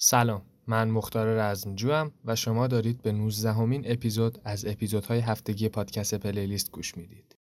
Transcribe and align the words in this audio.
سلام 0.00 0.42
من 0.66 0.90
مختار 0.90 1.26
رزمجوم 1.26 2.12
و 2.24 2.36
شما 2.36 2.66
دارید 2.66 3.02
به 3.02 3.12
19 3.12 3.52
همین 3.52 3.82
اپیزود 3.86 4.38
از 4.44 4.64
اپیزودهای 4.66 5.20
هفتگی 5.20 5.68
پادکست 5.68 6.14
پلیلیست 6.14 6.70
گوش 6.70 6.96
می‌دید. 6.96 7.36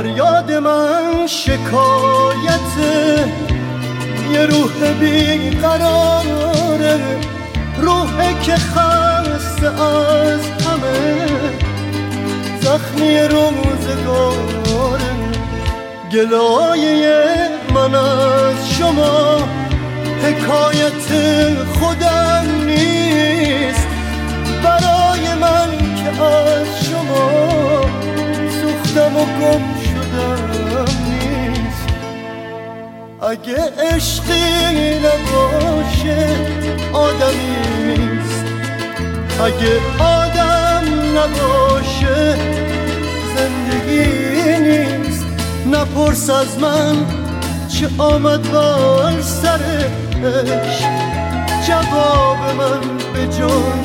فریاد 0.00 0.52
من 0.52 1.26
شکایت 1.26 2.70
یه 4.32 4.46
روح 4.46 4.92
بیقراره 5.00 6.98
روحه 7.78 8.40
که 8.42 8.54
خسته 8.54 9.82
از 9.82 10.40
همه 10.40 11.26
زخمی 12.60 13.18
روزگاره 13.18 14.50
گلایه 16.12 17.48
من 17.74 17.94
از 17.94 18.70
شما 18.78 19.48
حکایت 20.22 21.08
خودم 21.78 22.46
نیست. 22.66 23.88
برای 24.64 25.34
من 25.40 25.70
که 25.96 26.22
از 26.22 26.84
شما 26.84 27.50
سوختم 28.60 29.16
و 29.16 29.24
گم 29.24 29.79
اگه 33.30 33.56
عشقی 33.94 34.98
نباشه 34.98 36.26
آدمی 36.92 37.98
نیست. 37.98 38.44
اگه 39.44 40.02
آدم 40.04 40.84
نباشه 41.18 42.36
زندگی 43.36 44.04
نیست. 44.60 45.26
نپرس 45.66 46.30
از 46.30 46.58
من 46.58 46.96
چه 47.68 47.88
آمد 47.98 48.52
بر 48.52 49.20
سرش 49.20 50.84
جواب 51.68 52.38
من 52.58 52.80
به 53.14 53.26
جای 53.38 53.84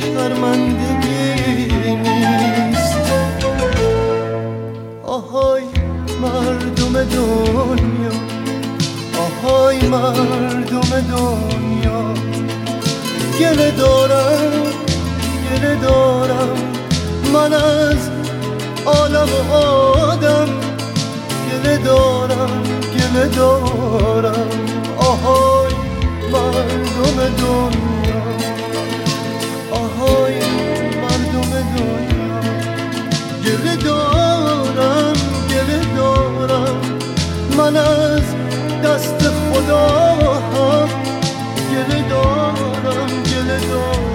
شرمندگی 0.00 1.72
نیست. 1.96 2.96
آهای 5.06 5.62
مردم 6.22 7.04
دنیا. 7.04 8.29
های 9.42 9.88
مردم 9.88 11.00
دنیا. 11.00 12.14
گله 13.40 13.70
دارم 13.70 14.52
گله 15.50 15.74
دارم. 15.74 16.56
من 17.32 17.52
از 17.52 18.10
عالم 18.86 19.28
و 19.50 19.52
آدم 19.54 20.48
گله 21.50 21.76
دارم 21.76 22.62
گله 22.94 23.26
دارم. 23.28 24.48
آهای 24.96 25.74
مردم 26.32 27.16
دنیا. 27.38 28.22
آهای 29.70 30.34
مردم 31.02 31.50
دنیا. 31.76 32.40
گله 33.44 33.76
دارم 33.76 35.12
گله 35.50 35.80
دارم. 35.96 36.80
من 37.58 37.76
از 37.76 38.39
خدا 39.52 39.88
هم 40.54 40.88
گله 41.72 42.08
دارم 42.08 43.08
گله 43.22 43.58
دارم. 43.68 44.09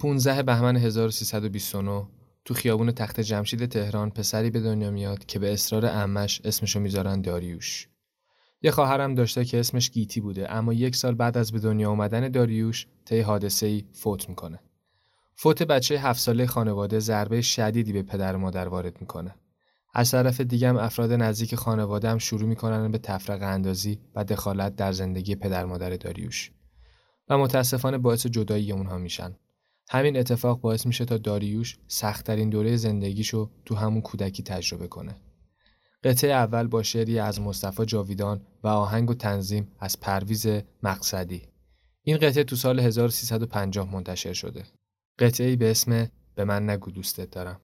پونزه 0.00 0.42
بهمن 0.42 0.76
1329 0.76 2.06
تو 2.44 2.54
خیابون 2.54 2.90
تخت 2.92 3.20
جمشید 3.20 3.66
تهران 3.66 4.10
پسری 4.10 4.50
به 4.50 4.60
دنیا 4.60 4.90
میاد 4.90 5.26
که 5.26 5.38
به 5.38 5.52
اصرار 5.52 5.86
امش 5.86 6.40
اسمشو 6.44 6.80
می‌ذارن 6.80 7.20
داریوش. 7.20 7.88
یه 8.62 8.70
خواهرم 8.70 9.14
داشته 9.14 9.44
که 9.44 9.60
اسمش 9.60 9.90
گیتی 9.90 10.20
بوده 10.20 10.52
اما 10.52 10.72
یک 10.72 10.96
سال 10.96 11.14
بعد 11.14 11.38
از 11.38 11.52
به 11.52 11.58
دنیا 11.58 11.90
آمدن 11.90 12.28
داریوش 12.28 12.86
طی 13.04 13.20
حادثه 13.20 13.66
ای 13.66 13.84
فوت 13.92 14.28
می‌کنه. 14.28 14.60
فوت 15.34 15.62
بچه 15.62 15.98
هفت 15.98 16.20
ساله 16.20 16.46
خانواده 16.46 16.98
ضربه 16.98 17.40
شدیدی 17.40 17.92
به 17.92 18.02
پدر 18.02 18.36
و 18.36 18.38
مادر 18.38 18.68
وارد 18.68 19.00
می‌کنه. 19.00 19.34
از 19.94 20.10
طرف 20.10 20.40
دیگم 20.40 20.76
افراد 20.76 21.12
نزدیک 21.12 21.54
خانواده 21.54 22.10
هم 22.10 22.18
شروع 22.18 22.48
می‌کنن 22.48 22.90
به 22.90 22.98
تفرق 22.98 23.42
اندازی 23.42 23.98
و 24.14 24.24
دخالت 24.24 24.76
در 24.76 24.92
زندگی 24.92 25.34
پدر 25.34 25.64
مادر 25.64 25.96
داریوش 25.96 26.52
و 27.28 27.38
متاسفانه 27.38 27.98
باعث 27.98 28.26
جدایی 28.26 28.72
اونها 28.72 28.98
میشن. 28.98 29.36
همین 29.92 30.16
اتفاق 30.16 30.60
باعث 30.60 30.86
میشه 30.86 31.04
تا 31.04 31.18
داریوش 31.18 31.78
سختترین 31.88 32.50
دوره 32.50 32.76
زندگیشو 32.76 33.50
تو 33.64 33.74
همون 33.74 34.00
کودکی 34.00 34.42
تجربه 34.42 34.88
کنه. 34.88 35.16
قطعه 36.04 36.30
اول 36.30 36.66
با 36.66 36.82
شعری 36.82 37.18
از 37.18 37.40
مصطفی 37.40 37.84
جاویدان 37.84 38.46
و 38.62 38.68
آهنگ 38.68 39.10
و 39.10 39.14
تنظیم 39.14 39.68
از 39.80 40.00
پرویز 40.00 40.46
مقصدی. 40.82 41.42
این 42.02 42.16
قطعه 42.16 42.44
تو 42.44 42.56
سال 42.56 42.80
1350 42.80 43.92
منتشر 43.92 44.32
شده. 44.32 44.64
قطعه 45.18 45.56
به 45.56 45.70
اسم 45.70 46.08
به 46.34 46.44
من 46.44 46.70
نگو 46.70 46.90
دوستت 46.90 47.30
دارم. 47.30 47.60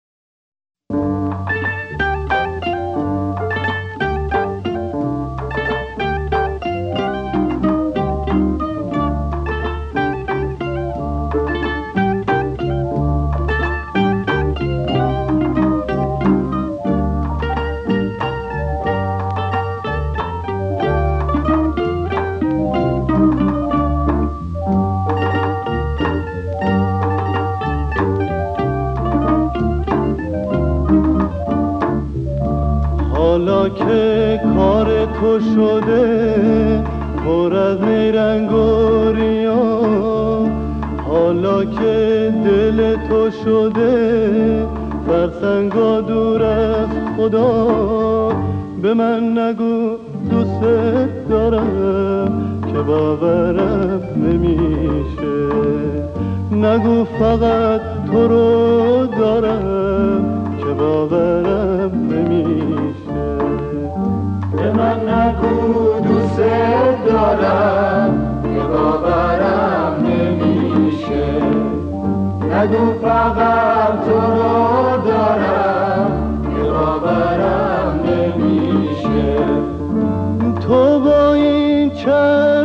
شده 35.57 36.85
پر 37.25 37.55
از 37.55 37.81
نیرنگ 37.83 38.53
و 38.53 38.77
حالا 41.09 41.65
که 41.65 42.33
دل 42.45 42.97
تو 43.09 43.31
شده 43.31 44.67
فرسنگا 45.07 46.01
دور 46.01 46.43
از 46.43 46.89
خدا. 47.17 47.67
به 48.83 48.95
من 48.95 49.39
نگو 49.39 49.97
دوست 50.31 50.61
دارم 51.31 52.61
که 52.73 52.79
باورم 52.79 54.03
نمیشه. 54.17 55.37
نگو 56.53 57.05
فقط 57.05 57.81
تو 58.13 58.29
رو 58.29 59.07
دارم 59.07 60.45
که 60.59 60.75
باورم 60.79 61.96
نگو 65.17 66.01
دوست 66.01 66.41
دارم 67.07 68.43
که 68.43 68.61
باورم 68.61 69.95
نمیشه. 70.07 71.27
نگو 72.53 72.93
فقط 73.03 74.05
تو 74.05 74.17
رو 74.21 75.03
دارم 75.07 76.11
که 76.43 76.63
باورم 76.71 78.01
نمیشه. 78.05 79.37
تو 80.61 81.01
با 81.01 81.33
این 81.33 81.91
چردبونی 81.91 82.56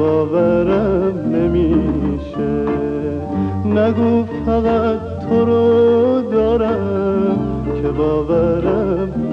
باورم 0.00 1.14
نمیشه. 1.34 2.64
نگو 3.64 4.24
فقط 4.46 5.00
تو 5.28 5.44
رو 5.44 6.22
دارم 6.32 7.38
که 7.82 7.88
باورم 7.88 9.29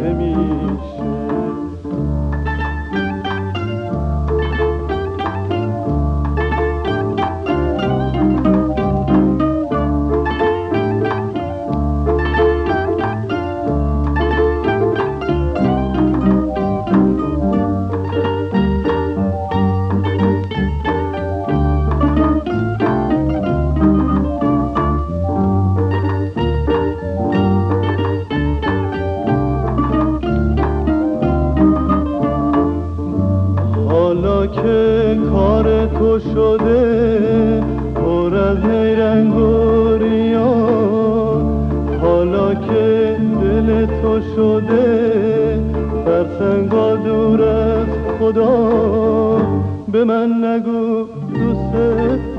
به 49.98 50.04
من 50.04 50.46
نگو 50.46 51.08
دوست 51.34 51.74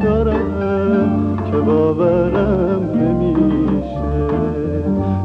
دارم 0.05 1.38
که 1.50 1.56
باورم 1.56 2.82
نمیشه. 2.94 4.26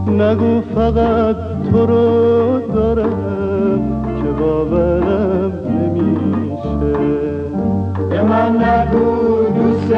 نگو 0.07 0.62
فقط 0.75 1.35
تو 1.71 1.85
رو 1.85 2.59
دارم 2.75 3.81
که 4.21 4.30
باورم 4.39 5.53
نمیشه. 5.69 6.97
به 8.09 8.21
من 8.21 8.51
نگو 8.56 9.44
دوست 9.56 9.94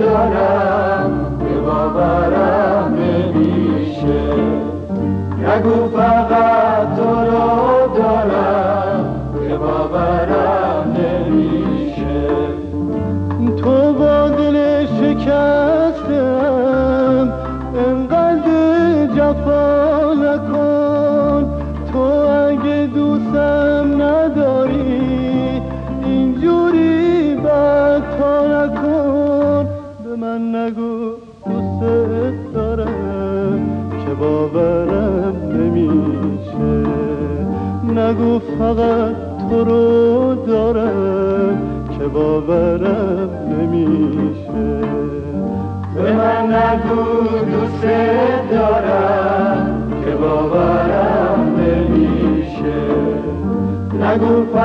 دارم 0.00 1.10
که 1.38 1.60
باورم 1.60 2.94
نمیشه. 2.94 4.22
نگو 5.42 5.88
فقط 5.96 6.65
فقط 38.34 39.16
تو 39.50 39.64
رو 39.64 40.34
دارم 40.34 41.58
که 41.98 42.04
باورم 42.04 43.30
نمیشه. 43.50 44.86
به 45.94 46.12
من 46.12 46.54
نگو 46.54 47.04
دوست 47.50 47.82
دارم 48.50 49.82
که 50.04 50.10
باورم 50.10 51.56
نمیشه. 51.58 52.78
نگو 54.02 54.55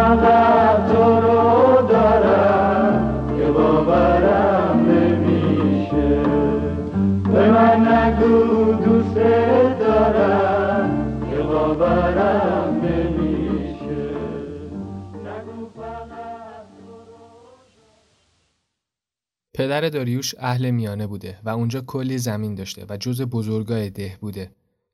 پدر 19.61 19.89
داریوش 19.89 20.35
اهل 20.37 20.71
میانه 20.71 21.07
بوده 21.07 21.39
و 21.43 21.49
اونجا 21.49 21.81
کلی 21.81 22.17
زمین 22.17 22.55
داشته 22.55 22.85
و 22.89 22.97
جز 22.97 23.21
بزرگای 23.21 23.89
ده 23.89 24.17
بوده. 24.21 24.51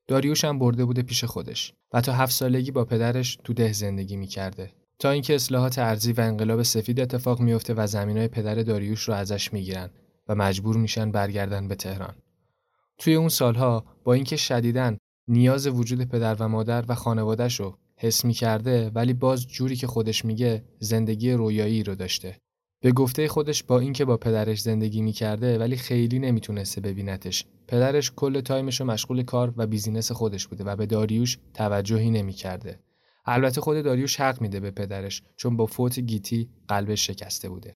داریوش 0.07 0.45
هم 0.45 0.59
برده 0.59 0.86
بوده 0.86 1.01
پیش 1.01 1.24
خودش 1.24 1.74
و 1.93 2.01
تا 2.01 2.13
هفت 2.13 2.33
سالگی 2.33 2.71
با 2.71 2.86
پدرش 2.86 3.38
تو 3.43 3.53
ده 3.53 3.74
زندگی 3.74 4.15
می‌کرده. 4.15 4.71
تا 5.00 5.09
اینکه 5.12 5.36
اصلاحات 5.36 5.79
ارزی 5.79 6.12
و 6.12 6.21
انقلاب 6.21 6.63
سفید 6.63 7.00
اتفاق 7.00 7.39
میفته 7.39 7.74
و 7.74 7.88
زمینای 7.88 8.27
پدر 8.27 8.55
داریوش 8.55 9.03
رو 9.03 9.13
ازش 9.13 9.53
می‌گیرن 9.53 9.89
و 10.27 10.36
مجبور 10.36 10.77
میشن 10.77 11.12
برگردن 11.12 11.67
به 11.67 11.75
تهران. 11.75 12.15
توی 12.97 13.15
اون 13.15 13.29
سالها 13.29 13.86
با 14.03 14.13
اینکه 14.13 14.38
شدیدن 14.38 14.97
نیاز 15.27 15.67
وجود 15.67 16.03
پدر 16.03 16.36
و 16.39 16.47
مادر 16.47 16.86
و 16.88 16.95
خانوادهش 16.95 17.59
رو 17.59 17.77
حس 17.97 18.25
می 18.25 18.33
کرده 18.33 18.89
ولی 18.89 19.13
باز 19.13 19.47
جوری 19.47 19.75
که 19.75 19.88
خودش 19.88 20.25
میگه 20.25 20.63
زندگی 20.79 21.31
رویایی 21.31 21.83
رو 21.83 21.95
داشته. 21.95 22.38
به 22.81 22.91
گفته 22.91 23.27
خودش 23.27 23.63
با 23.63 23.79
اینکه 23.79 24.05
با 24.05 24.17
پدرش 24.17 24.62
زندگی 24.62 25.01
می‌کرده 25.01 25.60
ولی 25.60 25.75
خیلی 25.75 26.19
نمی‌تونسته 26.19 26.81
ببینتش. 26.81 27.46
پدرش 27.67 28.12
کل 28.15 28.41
time 28.41 28.67
ش 28.67 28.79
رو 28.79 28.86
مشغول 28.86 29.24
کار 29.24 29.53
و 29.57 29.67
business 29.67 30.12
خودش 30.12 30.48
بوده 30.48 30.63
و 30.63 30.75
به 30.75 30.86
داریوش 30.86 31.38
توجهی 31.53 32.12
نمی‌کرده. 32.12 32.79
البته 33.25 33.62
خود 33.62 33.84
داریوش 33.84 34.19
حق 34.19 34.41
میده 34.41 34.60
به 34.60 34.72
پدرش 34.72 35.22
چون 35.36 35.57
با 35.57 35.65
فوت 35.65 36.00
گیتی 36.00 36.50
قلبش 36.67 37.07
شکسته 37.07 37.50
بوده. 37.50 37.74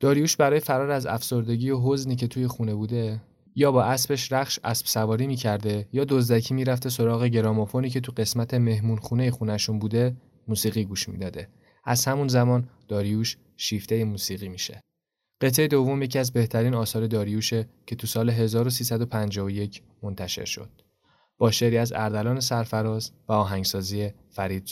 داریوش 0.00 0.36
برای 0.36 0.60
فرار 0.60 0.90
از 0.90 1.06
افسردگی 1.06 1.70
و 1.70 1.80
حزنی 1.80 2.16
که 2.16 2.26
توی 2.26 2.46
خونه 2.46 2.74
بوده 2.74 3.22
یا 3.54 3.72
با 3.72 3.84
اسبش 3.84 4.32
رخش 4.32 4.58
اسب 4.64 4.86
سواری 4.86 5.26
می‌کرده 5.26 5.88
یا 5.92 6.04
دزدکی 6.04 6.54
می‌رفته 6.54 6.88
سراغ 6.88 7.24
گرامافونی 7.24 7.90
که 7.90 8.00
تو 8.00 8.12
قسمت 8.16 8.54
مهمون 8.54 8.96
خونه 8.96 9.30
خونشون 9.30 9.78
بوده 9.78 10.16
موسیقی 10.48 10.84
گوش 10.84 11.08
می‌داده. 11.08 11.48
از 11.84 12.04
همون 12.04 12.28
زمان 12.28 12.68
داریوش 12.88 13.36
شیفته 13.60 14.04
موسیقی 14.04 14.48
میشه. 14.48 14.80
قطعه 15.40 15.68
دوم 15.68 16.02
یکی 16.02 16.18
از 16.18 16.32
بهترین 16.32 16.74
آثار 16.74 17.06
داریوشه 17.06 17.68
که 17.86 17.96
تو 17.96 18.06
سال 18.06 18.30
1351 18.30 19.82
منتشر 20.02 20.44
شد. 20.44 20.70
با 21.38 21.50
شعری 21.50 21.78
از 21.78 21.92
اردلان 21.92 22.40
سرفراز 22.40 23.12
و 23.28 23.32
آهنگسازی 23.32 24.10
فرید 24.30 24.64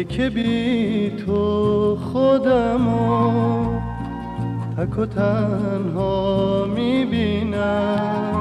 زلان. 0.00 0.08
که 0.08 0.30
بی 0.30 1.10
تو 1.10 1.96
خودمو 1.96 3.80
تک 4.76 4.98
و 4.98 5.06
تنها 5.06 6.66
می‌بینم 6.74 8.34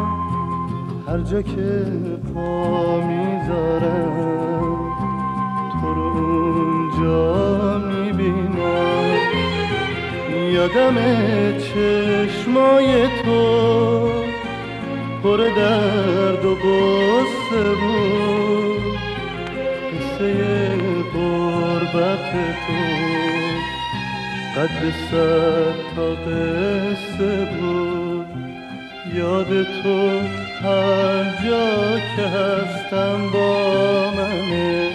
هر 1.08 1.20
جا 1.20 1.42
که 1.42 1.86
پا 2.34 3.02
می‌ذارم 3.02 4.16
تو 5.82 5.94
رو 5.94 6.02
اونجا 6.18 7.78
می‌بینم 7.78 9.20
یادم 10.54 10.96
چشمای 11.58 13.08
تو 13.24 13.44
پر 15.24 15.38
درد 15.38 16.46
و 16.46 16.56
بسته 16.56 17.64
بود 17.70 17.99
تو. 22.32 22.74
قد 24.56 24.94
سر 25.12 25.74
تا 25.96 26.10
قصه 26.10 27.46
بود. 27.46 28.26
یاد 29.16 29.64
تو 29.64 30.20
هر 30.64 31.24
جا 31.24 32.00
که 32.16 32.28
هستم 32.28 33.32
با 33.34 34.12
منه. 34.12 34.90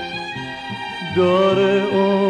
داره 1.17 1.83
عمر 1.83 2.24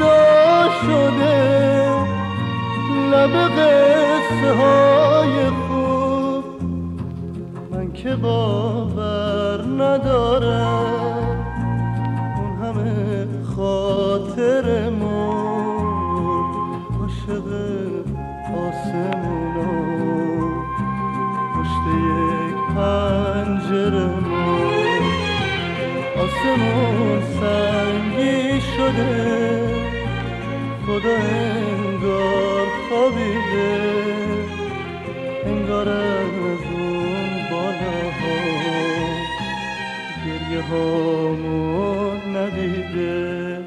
صدا 0.00 0.29
خدا 31.00 31.16
انگار 31.16 32.66
خوابیده 32.88 33.94
انگار 35.46 35.88
از 35.88 36.60
اون 36.72 37.50
بالاها 37.50 38.40
گریه 40.26 40.62
هامون 40.62 42.36
ندیده. 42.36 43.58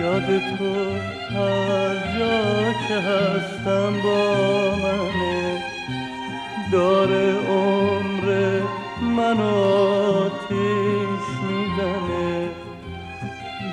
یاد 0.00 0.26
تو 0.58 0.74
هر 1.34 2.18
جا 2.18 2.72
که 2.88 2.94
هستم 2.94 3.92
با 4.04 4.74
منه 4.76 5.62
داره 6.72 7.34
عمر 7.48 8.60
من 9.16 9.40
آتیش 9.40 10.79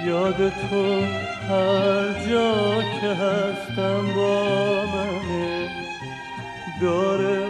یاد 0.08 0.50
تو 0.50 1.02
هر 1.50 2.30
جا 2.30 2.82
که 3.02 3.08
هستم 3.08 4.16
با 4.16 4.86
منه 4.86 5.70
داره 6.82 7.47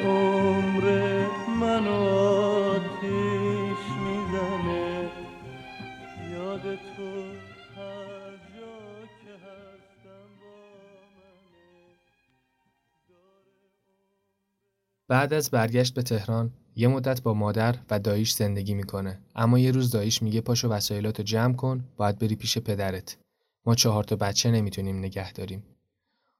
بعد 15.07 15.33
از 15.33 15.51
برگشت 15.51 15.93
به 15.93 16.01
تهران 16.01 16.51
یه 16.75 16.87
مدت 16.87 17.21
با 17.21 17.33
مادر 17.33 17.75
و 17.89 17.99
داییش 17.99 18.33
زندگی 18.33 18.73
می‌کنه. 18.73 19.19
اما 19.35 19.59
یه 19.59 19.71
روز 19.71 19.91
داییش 19.91 20.21
میگه 20.21 20.41
پاشو 20.41 20.67
وسایلاتو 20.67 21.23
جمع 21.23 21.53
کن 21.53 21.83
باید 21.97 22.19
بری 22.19 22.35
پیش 22.35 22.57
پدرت. 22.57 23.17
ما 23.65 23.75
چهار 23.75 24.03
تا 24.03 24.15
بچه 24.15 24.51
نمی‌تونیم 24.51 24.99
نگه 24.99 25.33
داریم. 25.33 25.63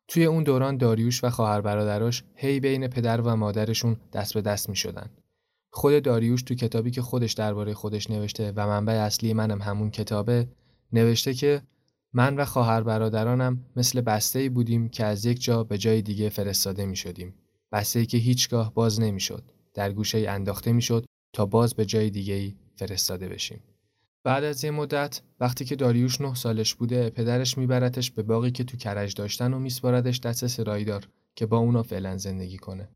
توی 0.08 0.26
اون 0.26 0.44
دوران 0.44 0.78
داریوش 0.78 1.24
و 1.24 1.30
خواهر 1.30 1.62
برادراش 1.62 2.24
هی 2.36 2.60
بین 2.60 2.88
پدر 2.88 3.22
و 3.22 3.36
مادرشون 3.36 3.98
دست 4.14 4.34
به 4.34 4.42
دست 4.42 4.70
می‌شدن. 4.70 5.10
خود 5.70 6.04
داریوش 6.04 6.42
تو 6.42 6.56
کتابی 6.56 6.92
که 6.92 7.02
خودش 7.02 7.34
درباره 7.34 7.74
خودش 7.74 8.10
نوشته 8.10 8.54
و 8.56 8.68
منبع 8.68 8.94
اصلی 8.94 9.34
منم 9.34 9.62
همون 9.62 9.92
کتابه 9.92 10.48
نوشته 10.94 11.34
که 11.34 11.62
من 12.14 12.36
و 12.36 12.46
خواهر 12.46 12.82
برادرانم 12.84 13.66
مثل 13.76 14.02
بسته 14.02 14.50
بودیم 14.50 14.90
که 14.90 15.06
از 15.06 15.26
یک 15.26 15.44
جا 15.44 15.64
به 15.64 15.78
جای 15.78 16.02
دیگه 16.02 16.30
فرستاده 16.30 16.86
می 16.86 16.96
شدیم. 16.96 17.34
بسته 17.72 18.06
که 18.06 18.18
هیچگاه 18.18 18.74
باز 18.74 19.00
نمی 19.00 19.20
شد. 19.20 19.44
در 19.74 19.92
گوشه 19.94 20.26
انداخته 20.30 20.72
می‌شد 20.72 21.06
تا 21.34 21.46
باز 21.46 21.74
به 21.74 21.86
جای 21.86 22.10
دیگه 22.10 22.34
ای 22.34 22.56
فرستاده 22.76 23.30
بشیم. 23.30 23.60
بعد 24.24 24.44
از 24.44 24.64
یه 24.64 24.72
مدت 24.72 25.22
وقتی 25.40 25.66
که 25.66 25.76
داریوش 25.76 26.22
نه 26.22 26.36
سالش 26.36 26.76
بوده 26.76 27.10
پدرش 27.10 27.58
میبرتش 27.58 28.12
به 28.12 28.24
باقی 28.24 28.52
که 28.52 28.64
تو 28.64 28.78
کرج 28.78 29.14
داشتن 29.14 29.54
و 29.54 29.60
میسپاردش 29.60 30.20
دست 30.20 30.48
سرایدار 30.48 31.08
که 31.36 31.46
با 31.46 31.58
اونا 31.58 31.84
فعلا 31.84 32.18
زندگی 32.18 32.58
کنه. 32.58 32.90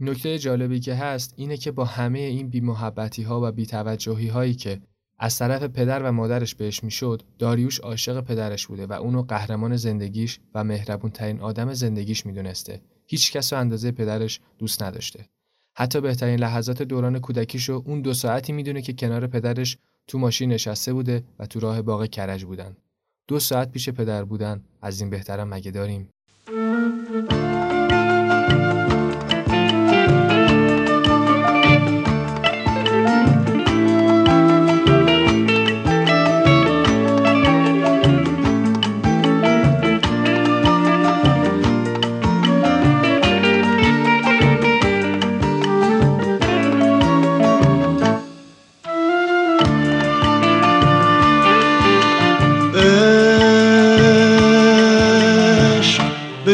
نکته 0.00 0.38
جالبی 0.38 0.80
که 0.80 0.94
هست 0.94 1.34
اینه 1.36 1.56
که 1.56 1.70
با 1.70 1.84
همه 1.84 2.18
این 2.18 2.48
بیمحبتی 2.48 3.22
ها 3.22 3.40
و 3.48 3.52
بیتوجهی 3.52 4.28
هایی 4.28 4.54
که 4.54 4.80
از 5.18 5.38
طرف 5.38 5.62
پدر 5.62 6.02
و 6.02 6.12
مادرش 6.12 6.54
بهش 6.54 6.84
می‌شد 6.84 7.22
داریوش 7.38 7.80
عاشق 7.80 8.20
پدرش 8.20 8.66
بوده 8.66 8.86
و 8.86 8.92
اونو 8.92 9.22
قهرمان 9.22 9.76
زندگیش 9.76 10.40
و 10.54 10.64
مهربون 10.64 11.10
ترین 11.10 11.40
آدم 11.40 11.72
زندگیش 11.74 12.26
می‌دونسته 12.26 12.80
هیچ 13.12 13.32
کس 13.32 13.52
رو 13.52 13.58
اندازه 13.58 13.92
پدرش 13.92 14.40
دوست 14.58 14.82
نداشته. 14.82 15.28
حتی 15.76 16.00
بهترین 16.00 16.40
لحظات 16.40 16.82
دوران 16.82 17.18
کودکیشو 17.18 17.82
اون 17.86 18.02
دو 18.02 18.14
ساعتی 18.14 18.52
می‌دونه 18.52 18.82
که 18.82 18.92
کنار 18.92 19.26
پدرش 19.26 19.78
تو 20.06 20.18
ماشین 20.18 20.52
نشسته 20.52 20.92
بوده 20.92 21.24
و 21.38 21.46
تو 21.46 21.60
راه 21.60 21.82
باغ 21.82 22.06
کرج 22.06 22.44
بودن. 22.44 22.76
دو 23.28 23.38
ساعت 23.38 23.70
پیش 23.70 23.88
پدر 23.88 24.24
بودن 24.24 24.64
از 24.82 25.00
این 25.00 25.10
بهترم 25.10 25.48
مگه 25.48 25.70
داریم؟ 25.70 26.08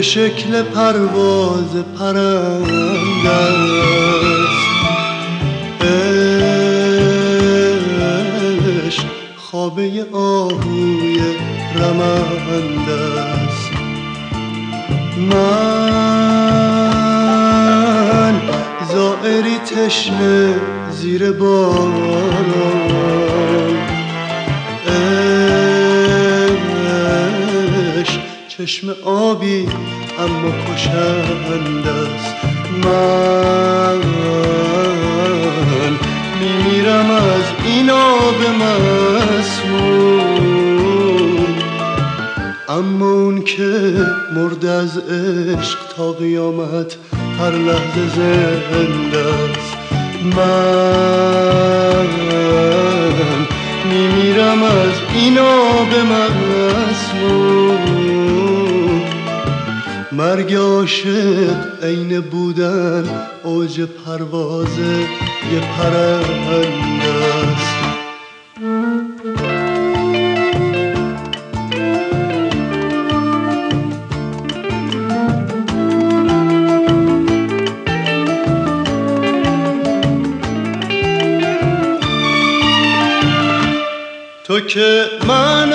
شکل 0.09 0.63
پرواز 0.63 1.77
پرنده 1.99 3.31
است 3.31 4.69
عشق 8.87 9.05
خوابه 9.37 10.07
آهوی 10.13 11.21
رمنده 11.77 13.01
است 13.47 13.71
من 15.31 15.55
زائری 18.93 19.59
تشنه 19.59 20.55
زیر 20.91 21.33
باران 21.33 22.88
چشم 28.59 28.97
آبی 29.05 29.69
اما 30.19 30.51
کشند 30.75 31.87
است 31.87 32.35
من. 32.85 33.99
میمیرم 36.41 37.11
از 37.11 37.43
این 37.65 37.91
آب 37.91 38.41
مسموم. 39.41 39.99
اما 42.69 43.11
اون 43.11 43.43
که 43.43 44.07
مرد 44.37 44.67
از 44.67 44.99
عشق 44.99 45.79
تا 45.97 46.13
قیامت 46.13 46.97
هر 47.41 47.51
لحظه 47.51 48.09
زنده 48.17 49.19
است. 49.19 49.77
من 50.37 52.09
میمیرم 53.91 54.63
از 54.63 54.93
این 55.15 55.39
آب 55.39 55.95
مسموم. 55.95 57.68
مرگ 60.19 60.55
عاشق 60.55 61.85
عین 61.85 62.21
بودن 62.21 63.05
اوج 63.43 63.81
پرواز 63.81 64.79
یه 65.53 65.61
پرنده 65.61 67.15
است. 67.53 67.79
تو 84.45 84.61
که 84.61 85.05
معنای 85.29 85.68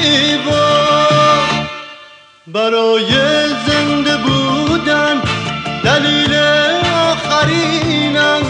دیوار 0.00 1.42
برای 2.46 3.10
زنده 3.66 4.16
بودن 4.16 5.22
دلیل 5.84 6.34
آخرینم. 7.10 8.42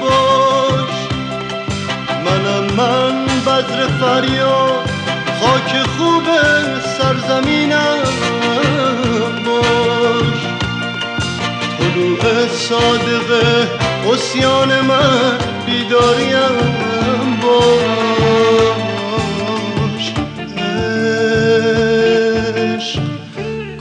باش. 0.00 0.96
منم 2.24 2.64
من 2.76 3.26
بذر 3.46 3.86
فریاد 3.86 4.90
خاک 5.40 5.82
خوب 5.98 6.24
سرزمینم. 6.98 7.98
باش. 9.46 10.40
طلوع 11.78 12.48
صادقه 12.48 13.68
اسیان 14.12 14.80
من 14.80 15.38
بیداریم. 15.66 16.70
باش. 17.42 18.19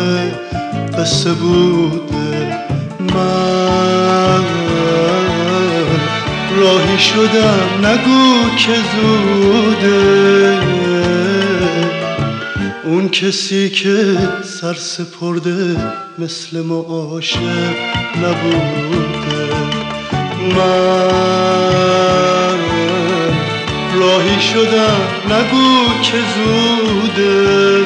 قصه 0.97 1.33
بوده 1.33 2.65
من 2.99 4.43
راهی 6.57 6.99
شدم 6.99 7.85
نگو 7.85 8.55
که 8.57 8.75
زوده 8.95 10.59
اون 12.85 13.09
کسی 13.09 13.69
که 13.69 14.17
سر 14.43 14.73
سپرده 14.73 15.77
مثل 16.19 16.61
ما 16.61 16.79
عاشق 16.79 17.75
نبوده 18.17 19.16
من. 20.55 22.07
راهی 23.99 24.41
شدم 24.41 25.01
نگو 25.25 26.01
که 26.01 26.17
زوده. 26.35 27.85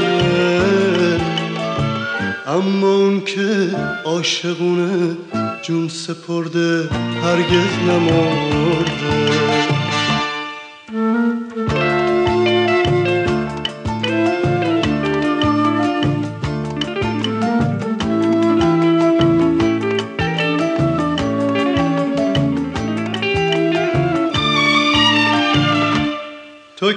اما 2.47 2.87
اون 2.95 3.21
که 3.21 3.75
عاشقونه 4.05 5.17
جون 5.61 5.87
سپرده 5.87 6.89
هرگز 7.23 7.73
نمرده. 7.87 9.60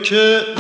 që 0.05 0.54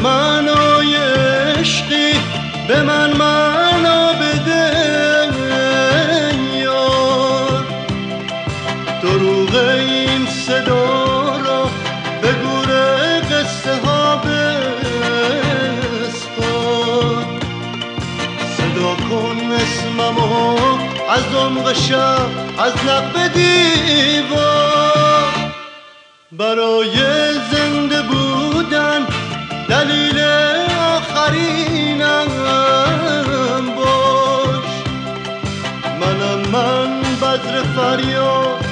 بدر 37.96 38.02
فریاد 38.02 38.64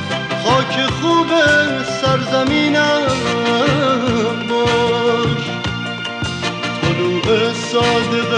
خاک 0.45 0.81
خوب 1.01 1.29
سرزمینم 2.01 3.07
باش. 4.49 5.45
طلوع 6.83 7.53
صادق 7.53 8.33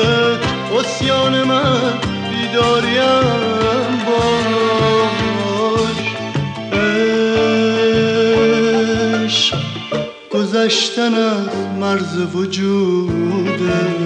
اسیان 0.79 1.43
من 1.43 1.93
بیداریم 2.31 4.05
باش. 4.07 4.35
عشق 9.25 9.57
گذشتن 10.31 11.15
از 11.15 11.49
مرز 11.81 12.19
وجوده 12.35 14.04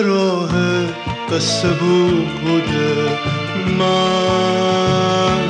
راه 0.00 0.50
قصه 1.32 1.68
بوده 1.68 3.18
من 3.78 5.42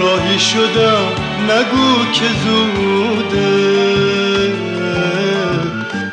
راهی 0.00 0.38
شدم 0.38 1.06
نگو 1.50 2.12
که 2.12 2.24
زوده. 2.44 3.86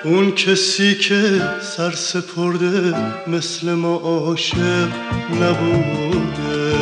اون 0.03 0.31
کسی 0.31 0.95
که 0.95 1.41
سر 1.61 1.91
سپرده 1.91 2.93
مثل 3.27 3.73
ما 3.73 3.95
عاشق 3.95 4.87
نبوده. 5.41 6.75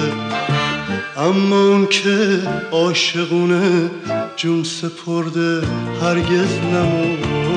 اما 1.17 1.67
اون 1.67 1.86
که 1.86 2.39
عاشقونه 2.71 3.91
جون 4.36 4.63
سپرده 4.63 5.62
هرگز 6.01 6.57
نمرده 6.73 7.50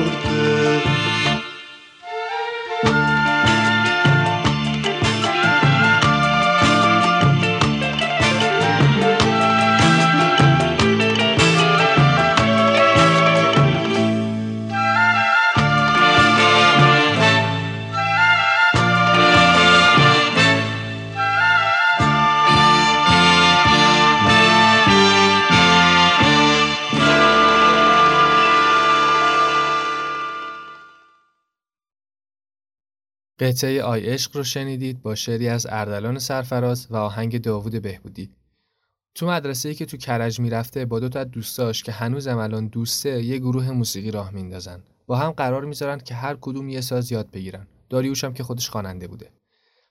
قطعه 33.45 33.83
آی 33.83 34.05
عشق 34.05 34.37
رو 34.37 34.43
شنیدید 34.43 35.01
با 35.01 35.15
شعری 35.15 35.47
از 35.47 35.67
اردلان 35.69 36.19
سرفراز 36.19 36.87
و 36.89 36.95
آهنگ 36.95 37.41
داوود 37.41 37.81
بهبودی. 37.81 38.29
تو 39.15 39.27
مدرسه 39.27 39.73
که 39.73 39.85
تو 39.85 39.97
کرج 39.97 40.39
می‌رفته 40.39 40.85
با 40.85 40.99
دو 40.99 41.09
تا 41.09 41.23
دوستاش 41.23 41.83
که 41.83 41.91
هنوز 41.91 42.27
الان 42.27 42.67
دوسته 42.67 43.23
یه 43.23 43.37
گروه 43.37 43.71
موسیقی 43.71 44.11
راه 44.11 44.31
میندازن. 44.31 44.83
با 45.07 45.15
هم 45.15 45.31
قرار 45.31 45.65
می‌ذارن 45.65 45.99
که 45.99 46.15
هر 46.15 46.37
کدوم 46.41 46.69
یه 46.69 46.81
ساز 46.81 47.11
یاد 47.11 47.31
بگیرن. 47.31 47.67
داریوش 47.89 48.23
هم 48.23 48.33
که 48.33 48.43
خودش 48.43 48.69
خواننده 48.69 49.07
بوده. 49.07 49.31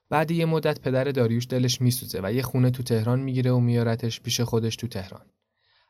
بعد 0.09 0.31
یه 0.31 0.45
مدت 0.45 0.79
پدر 0.79 1.03
داریوش 1.03 1.47
دلش 1.49 1.81
میسوزه 1.81 2.19
و 2.23 2.33
یه 2.33 2.41
خونه 2.41 2.71
تو 2.71 2.83
تهران 2.83 3.19
می‌گیره 3.19 3.51
و 3.51 3.59
میارتش 3.59 4.21
پیش 4.21 4.41
خودش 4.41 4.75
تو 4.75 4.87
تهران. 4.87 5.25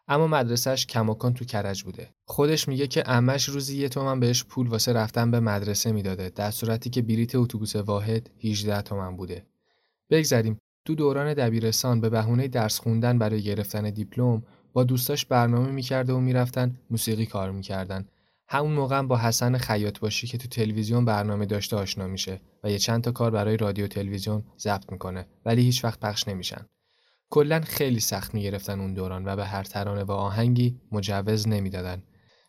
اما 0.07 0.27
مدرسهش 0.27 0.85
کماکان 0.85 1.33
تو 1.33 1.45
کرج 1.45 1.83
بوده. 1.83 2.09
خودش 2.25 2.67
میگه 2.67 2.87
که 2.87 3.03
امش 3.05 3.49
روزی 3.49 3.77
یه 3.77 3.89
تومن 3.89 4.19
بهش 4.19 4.43
پول 4.43 4.67
واسه 4.67 4.93
رفتن 4.93 5.31
به 5.31 5.39
مدرسه 5.39 5.91
می‌داده 5.91 6.29
در 6.29 6.51
صورتی 6.51 6.89
که 6.89 7.01
بلیت 7.01 7.35
اتوبوس 7.35 7.75
واحد 7.75 8.29
18 8.43 8.81
تومن 8.81 9.17
بوده. 9.17 9.45
بگذریم 10.09 10.57
تو 10.85 10.95
دوران 10.95 11.33
دبیرستان 11.33 12.01
به 12.01 12.09
بهونه 12.09 12.47
درس 12.47 12.79
خوندن 12.79 13.19
برای 13.19 13.43
گرفتن 13.43 13.89
دیپلم 13.89 14.43
با 14.73 14.83
دوستاش 14.83 15.25
برنامه 15.25 15.71
می‌کرده 15.71 16.13
و 16.13 16.19
می‌رفتن 16.19 16.75
موسیقی 16.89 17.25
کار 17.25 17.51
می‌کردن. 17.51 18.05
همون 18.47 18.73
موقع 18.73 19.01
با 19.01 19.17
حسن 19.17 19.57
خیاط 19.57 19.99
باشی 19.99 20.27
که 20.27 20.37
تو 20.37 20.47
تلویزیون 20.47 21.05
برنامه 21.05 21.45
داشته 21.45 21.75
آشنا 21.75 22.07
میشه 22.07 22.41
و 22.63 22.71
یه 22.71 22.77
چند 22.77 23.03
تا 23.03 23.11
کار 23.11 23.31
برای 23.31 23.57
رادیو 23.57 23.87
تلویزیون 23.87 24.43
ضبط 24.59 24.91
می‌کنه 24.91 25.27
ولی 25.45 25.61
هیچ 25.61 25.83
وقت 25.83 25.99
پخش 25.99 26.27
نمیشن. 26.27 26.65
کلا 27.35 27.61
خیلی 27.61 27.99
سخت 27.99 28.33
می‌گرفتن 28.33 28.79
اون 28.79 28.93
دوران 28.93 29.27
و 29.27 29.35
به 29.35 29.45
هر 29.45 29.63
ترانه 29.63 30.03
و 30.03 30.11
آهنگی 30.11 30.79
مجوز 30.91 31.47
نمی‌دادن. 31.47 32.03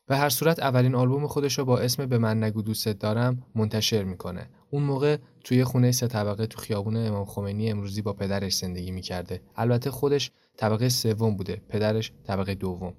به 0.07 0.17
هر 0.17 0.29
صورت 0.29 0.59
اولین 0.59 0.95
آلبوم 0.95 1.27
خودش 1.27 1.59
رو 1.59 1.65
با 1.65 1.79
اسم 1.79 2.07
به 2.07 2.19
من 2.19 2.45
نگو 2.45 2.63
دوستت 2.63 2.99
دارم 2.99 3.43
منتشر 3.55 4.05
می‌کنه. 4.05 4.51
اون 4.71 4.83
موقع 4.83 5.17
توی 5.45 5.65
خونه 5.65 5.93
سه 5.93 6.07
طبقه 6.07 6.47
تو 6.47 6.61
خیابون 6.61 6.97
امام 6.97 7.25
خمینی 7.25 7.71
امروزی 7.71 8.03
با 8.03 8.13
پدرش 8.13 8.55
زندگی 8.57 8.91
می‌کرده. 8.91 9.43
البته 9.57 9.91
خودش 9.91 10.31
طبقه 10.57 10.89
سوم 10.89 11.37
بوده، 11.37 11.63
پدرش 11.69 12.13
طبقه 12.27 12.55
دوم. 12.55 12.95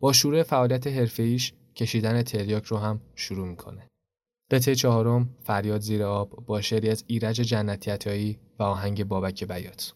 با 0.00 0.12
شروع 0.12 0.42
فعالیت 0.42 0.86
حرفه‌ایش 0.86 1.52
کشیدن 1.74 2.22
تریاک 2.22 2.64
رو 2.64 2.76
هم 2.76 3.00
شروع 3.14 3.48
می‌کنه. 3.48 3.88
قطعه 4.50 4.74
چهارم 4.74 5.36
فریاد 5.40 5.80
زیر 5.80 6.02
آب 6.02 6.46
با 6.46 6.60
شعری 6.60 6.90
از 6.90 7.04
ایرج 7.06 7.36
جنتی 7.36 8.38
و 8.58 8.62
آهنگ 8.62 9.04
بابک 9.04 9.44
بیات. 9.44 9.94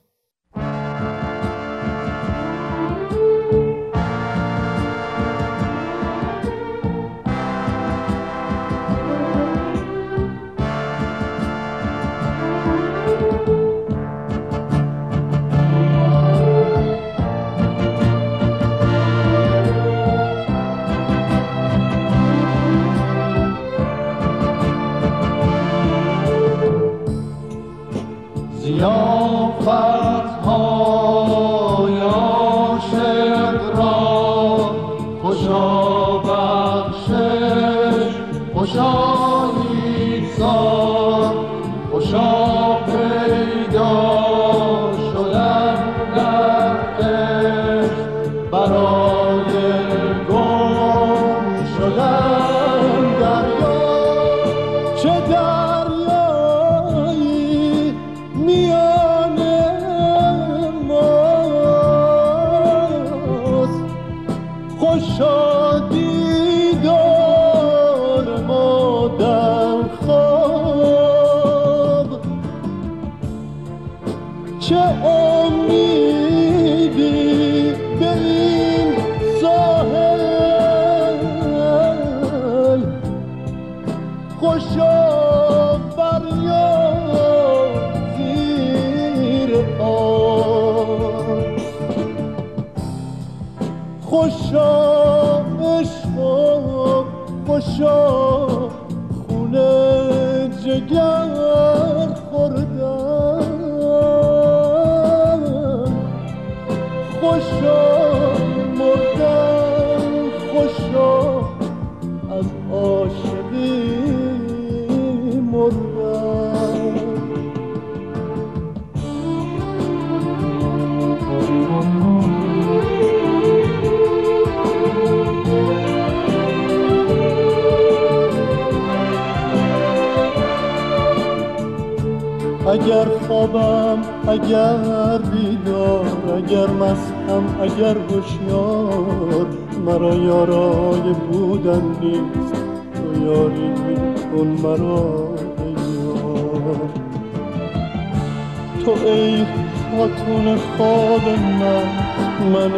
من 152.53 152.75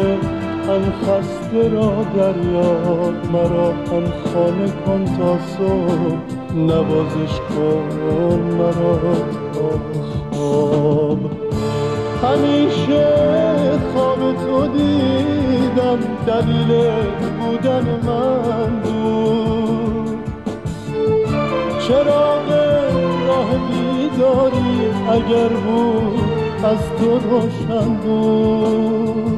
ان 0.69 0.93
خسته 1.03 1.69
را 1.69 1.93
یاد 2.53 3.15
مرا 3.33 3.69
ان 3.69 4.07
خانه 4.25 4.73
کن 4.87 5.05
تا 5.05 5.39
صبح. 5.39 6.33
نوازش 6.57 7.35
کن 7.49 7.89
مرا 8.59 8.99
خواب 10.33 11.19
همیشه 12.23 13.05
خواب 13.95 14.19
تو 14.19 14.67
دیدم 14.67 15.99
دلیل 16.27 16.71
بودن 17.41 17.85
من 18.07 18.81
بود. 18.83 20.19
چراغ 21.89 22.49
راه 23.27 23.49
بیداری 23.69 24.91
اگر 25.13 25.49
بود 25.49 26.32
از 26.65 26.79
تو 26.99 27.19
روشن 27.19 27.95
بود. 27.95 29.32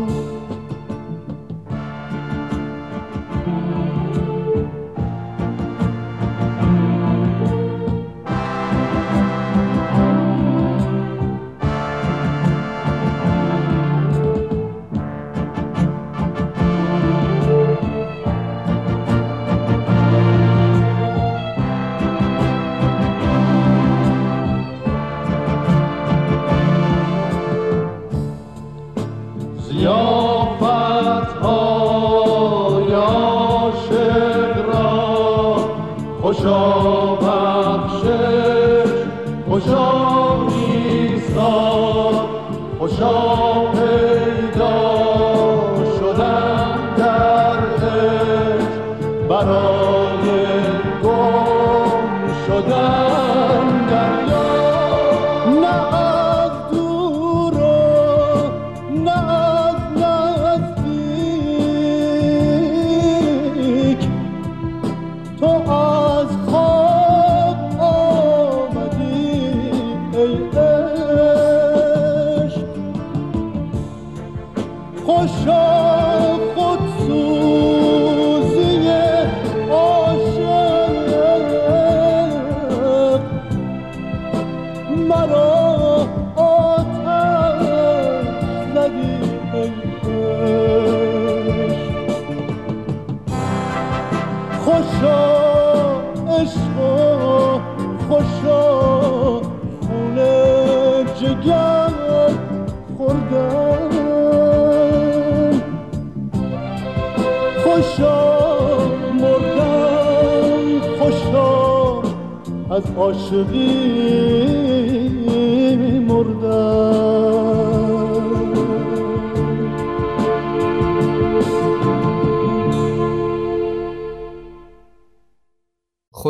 خود 112.74 112.86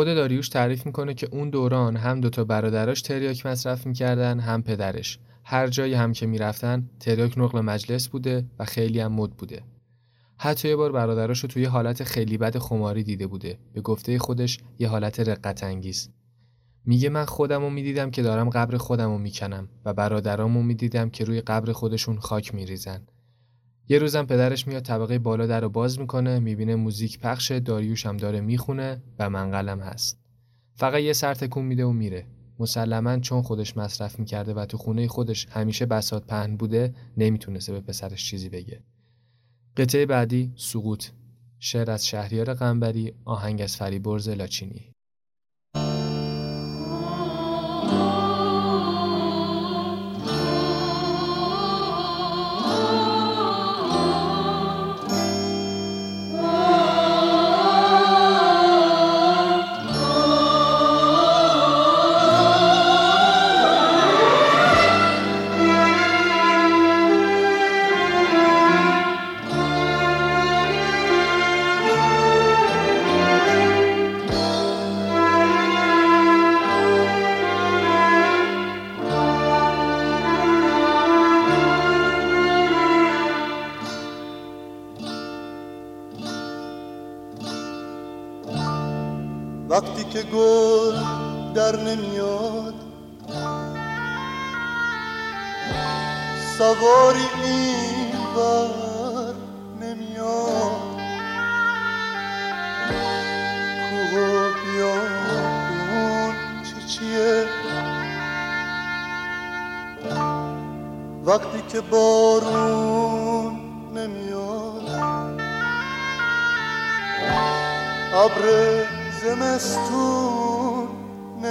داریوش 0.07 0.49
تعریف 0.49 0.85
می‌کنه 0.85 1.13
که 1.13 1.27
اون 1.31 1.49
دوران 1.49 1.95
هم 1.95 2.21
دوتا 2.21 2.43
برادراش 2.43 3.01
تریاک 3.01 3.45
مصرف 3.45 3.87
می‌کردن 3.87 4.39
هم 4.39 4.63
پدرش. 4.63 5.19
هر 5.43 5.67
جایی 5.67 5.93
هم 5.93 6.13
که 6.13 6.25
می‌رفتن 6.25 6.89
تریاک 6.99 7.37
نقل 7.37 7.61
مجلس 7.61 8.07
بوده 8.07 8.45
و 8.59 8.65
خیلی 8.65 8.99
هم 8.99 9.13
مد 9.13 9.29
بوده. 9.29 9.63
حتی 10.37 10.69
یه 10.69 10.75
بار 10.75 10.91
برادراش 10.91 11.39
رو 11.39 11.49
توی 11.49 11.65
حالت 11.65 12.03
خیلی 12.03 12.37
بد 12.37 12.57
خماری 12.57 13.03
دیده 13.03 13.27
بوده. 13.27 13.59
به 13.73 13.81
گفته 13.81 14.19
خودش 14.19 14.59
یه 14.79 14.87
حالت 14.87 15.19
رقت 15.19 15.63
انگیز 15.63 16.09
میگه 16.85 17.09
من 17.09 17.25
خودم 17.25 17.61
رو 17.61 17.69
می‌دیدم 17.69 18.11
که 18.11 18.21
دارم 18.21 18.49
قبر 18.49 18.77
خودم 18.77 19.11
رو 19.11 19.17
می‌کنم 19.17 19.69
و 19.85 19.93
برادرامو 19.93 20.63
می‌دیدم 20.63 21.09
که 21.09 21.23
روی 21.23 21.41
قبر 21.41 21.71
خودشون 21.71 22.19
خاک 22.19 22.55
میریزن. 22.55 23.01
یه 23.87 23.99
روزم 23.99 24.25
پدرش 24.25 24.67
میاد 24.67 24.83
طبقه 24.83 25.19
بالا 25.19 25.47
در 25.47 25.61
رو 25.61 25.69
باز 25.69 25.99
می‌کنه 25.99 26.39
می‌بینه 26.39 26.75
موزیک 26.75 27.19
پخش 27.19 27.51
داریوش 27.51 28.05
هم 28.05 28.17
داره 28.17 28.41
می‌خونه 28.41 29.03
و 29.19 29.29
منقلم 29.29 29.79
هست. 29.79 30.19
فقط 30.75 31.01
یه 31.01 31.13
سر 31.13 31.33
تکون 31.33 31.65
میده 31.65 31.85
و 31.85 31.91
میره. 31.91 32.25
مسلما 32.59 33.19
چون 33.19 33.41
خودش 33.41 33.77
مصرف 33.77 34.19
می‌کرده 34.19 34.53
و 34.53 34.65
تو 34.65 34.77
خونه 34.77 35.07
خودش 35.07 35.47
همیشه 35.49 35.85
بسات 35.85 36.25
پهن 36.27 36.57
بوده 36.57 36.93
نمی‌تونسته 37.17 37.73
به 37.73 37.79
پسرش 37.81 38.29
چیزی 38.29 38.49
بگه. 38.49 38.83
قطعه 39.77 40.05
بعدی 40.05 40.53
سقوط. 40.55 41.05
شعر 41.59 41.91
از 41.91 42.07
شهریار 42.07 42.53
قنبری 42.53 43.13
آهنگ 43.25 43.61
از 43.61 43.75
فریبرز 43.77 44.29
لاچینی. 44.29 44.94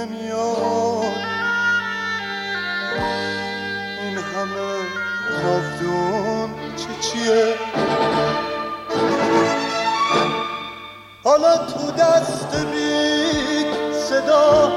نمیاد. 0.05 1.15
این 4.01 4.17
همه 4.17 4.85
نافدون 5.43 6.53
چی 6.75 6.87
چیه؟ 7.09 7.55
حالا 11.23 11.57
تو 11.57 11.91
دست 11.91 12.55
بید 12.55 13.93
صدا 13.93 14.71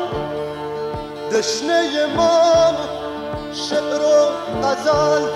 دشنه 1.32 2.06
من 2.16 2.74
شعر 3.52 4.00
و 4.00 4.30
غزل 4.62 5.28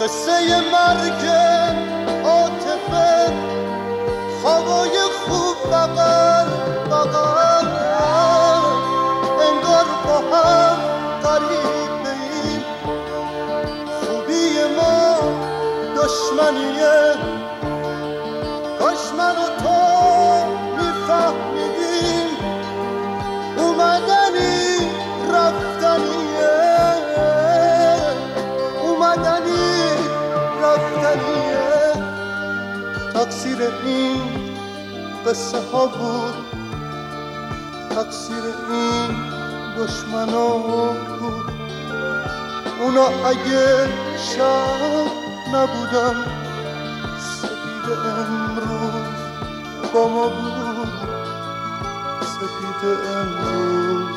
قصه 0.00 0.60
مرگه 0.72 1.61
دشمنیه. 16.12 17.14
کاش 18.78 19.02
من 19.18 19.36
و 19.36 19.46
تو 19.62 19.78
میفهمیدیم 20.76 22.36
اومدنی 23.58 24.90
رفتنیه. 25.32 26.58
اومدنی 28.82 29.74
رفتنیه. 30.62 31.92
تقصیر 33.14 33.58
این 33.84 34.20
قصه 35.26 35.58
ها 35.72 35.86
بود. 35.86 36.34
تقصیر 37.90 38.44
این 38.70 39.16
دشمنا 39.78 40.48
بود. 40.48 41.52
اونا 42.80 43.06
اگه 43.06 43.88
شب 44.16 45.21
نبودن 45.54 46.16
سپید 47.18 47.90
امروز 48.06 49.20
با 49.94 50.08
ما 50.08 50.28
بود. 50.28 50.88
سپید 52.22 52.82
امروز 53.16 54.16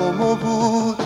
با 0.00 0.10
ما 0.10 0.34
بود. 0.34 1.02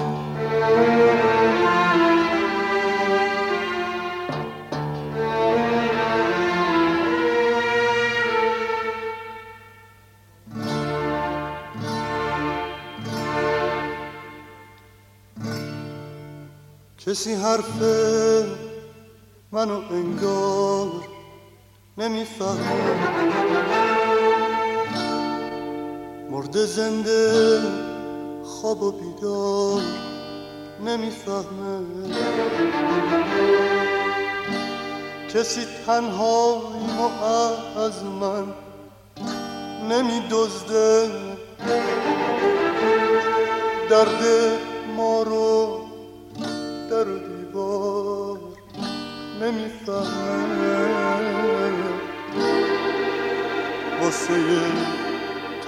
کسی 16.99 17.35
حرف 17.35 17.83
منو 19.57 19.81
انگار 19.91 20.89
نمی‌فهمه 21.99 22.85
مرده 26.31 26.67
زنده 26.67 27.63
خواب 28.45 28.83
و 28.83 28.93
بیدار 28.93 29.83
نمی‌فهمه. 30.87 31.81
کسی 35.35 35.67
تنهاییمو 35.87 37.09
از 37.77 38.05
من 38.05 38.45
نمیدزده. 39.91 41.11
درد 43.91 44.23
ما 44.97 45.23
رو 45.23 45.81
در 46.91 47.05
دیوار 47.05 48.16
نمی‌فهمه 49.41 50.87
واسه 54.03 54.35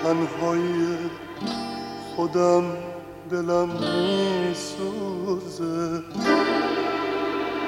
تنهایی 0.02 1.11
خودم 2.16 2.64
دلم 3.31 3.68
میسوزه. 4.48 5.78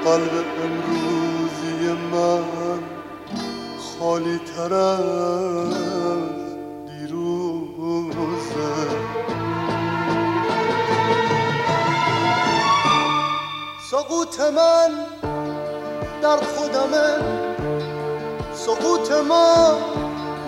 قلب 0.05 0.45
امروزی 0.63 1.91
من 2.11 2.79
خالی 3.99 4.37
تر 4.37 4.73
از 4.73 6.55
دیروزه. 6.87 8.73
سقوط 13.91 14.39
من 14.39 15.20
در 16.21 16.37
خودمه 16.37 17.07
سقوط 18.53 19.11
ما 19.11 19.77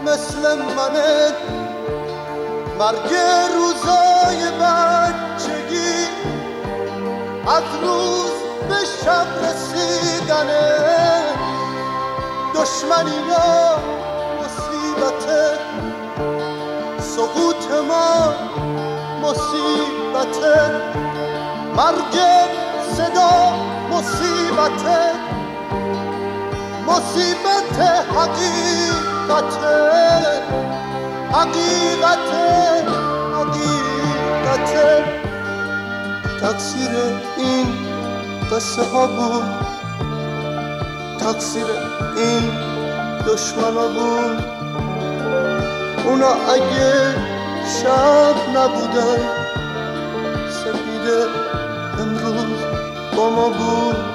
مثل 0.06 0.56
منه. 0.56 1.32
مرگ 2.80 3.14
روزای 3.56 4.52
بچگی 4.62 6.08
از 7.48 7.64
روز 7.82 8.32
به 8.70 8.76
شب 9.04 9.28
رسیدنه. 9.46 10.74
دشمنی 12.56 13.16
یا 13.30 13.80
مصیبته 14.40 15.58
سقوط 17.00 17.72
ما 17.88 18.34
مصیبته 19.22 20.72
مرگ 21.76 22.20
صدا 22.96 23.54
مصیبته 23.92 25.33
مصیبت 26.88 27.80
حقیقته 28.18 29.78
حقیقته 31.32 32.84
حقیقته 33.34 35.04
تقصیر 36.42 36.92
این 37.38 37.68
قصه 38.52 38.84
ها 38.84 39.08
بود. 39.08 39.44
تقصیر 41.20 41.66
این 42.18 42.52
دشمنا 43.28 43.88
بود. 43.88 44.44
اونا 46.06 46.28
اگه 46.28 47.16
شب 47.82 48.36
نبودن 48.58 49.20
سپیده 50.50 51.26
امروز 52.00 52.62
با 53.18 53.30
ما 53.30 53.50
بود. 53.50 54.13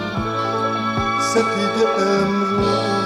سپید 1.34 1.76
امروز 1.98 2.97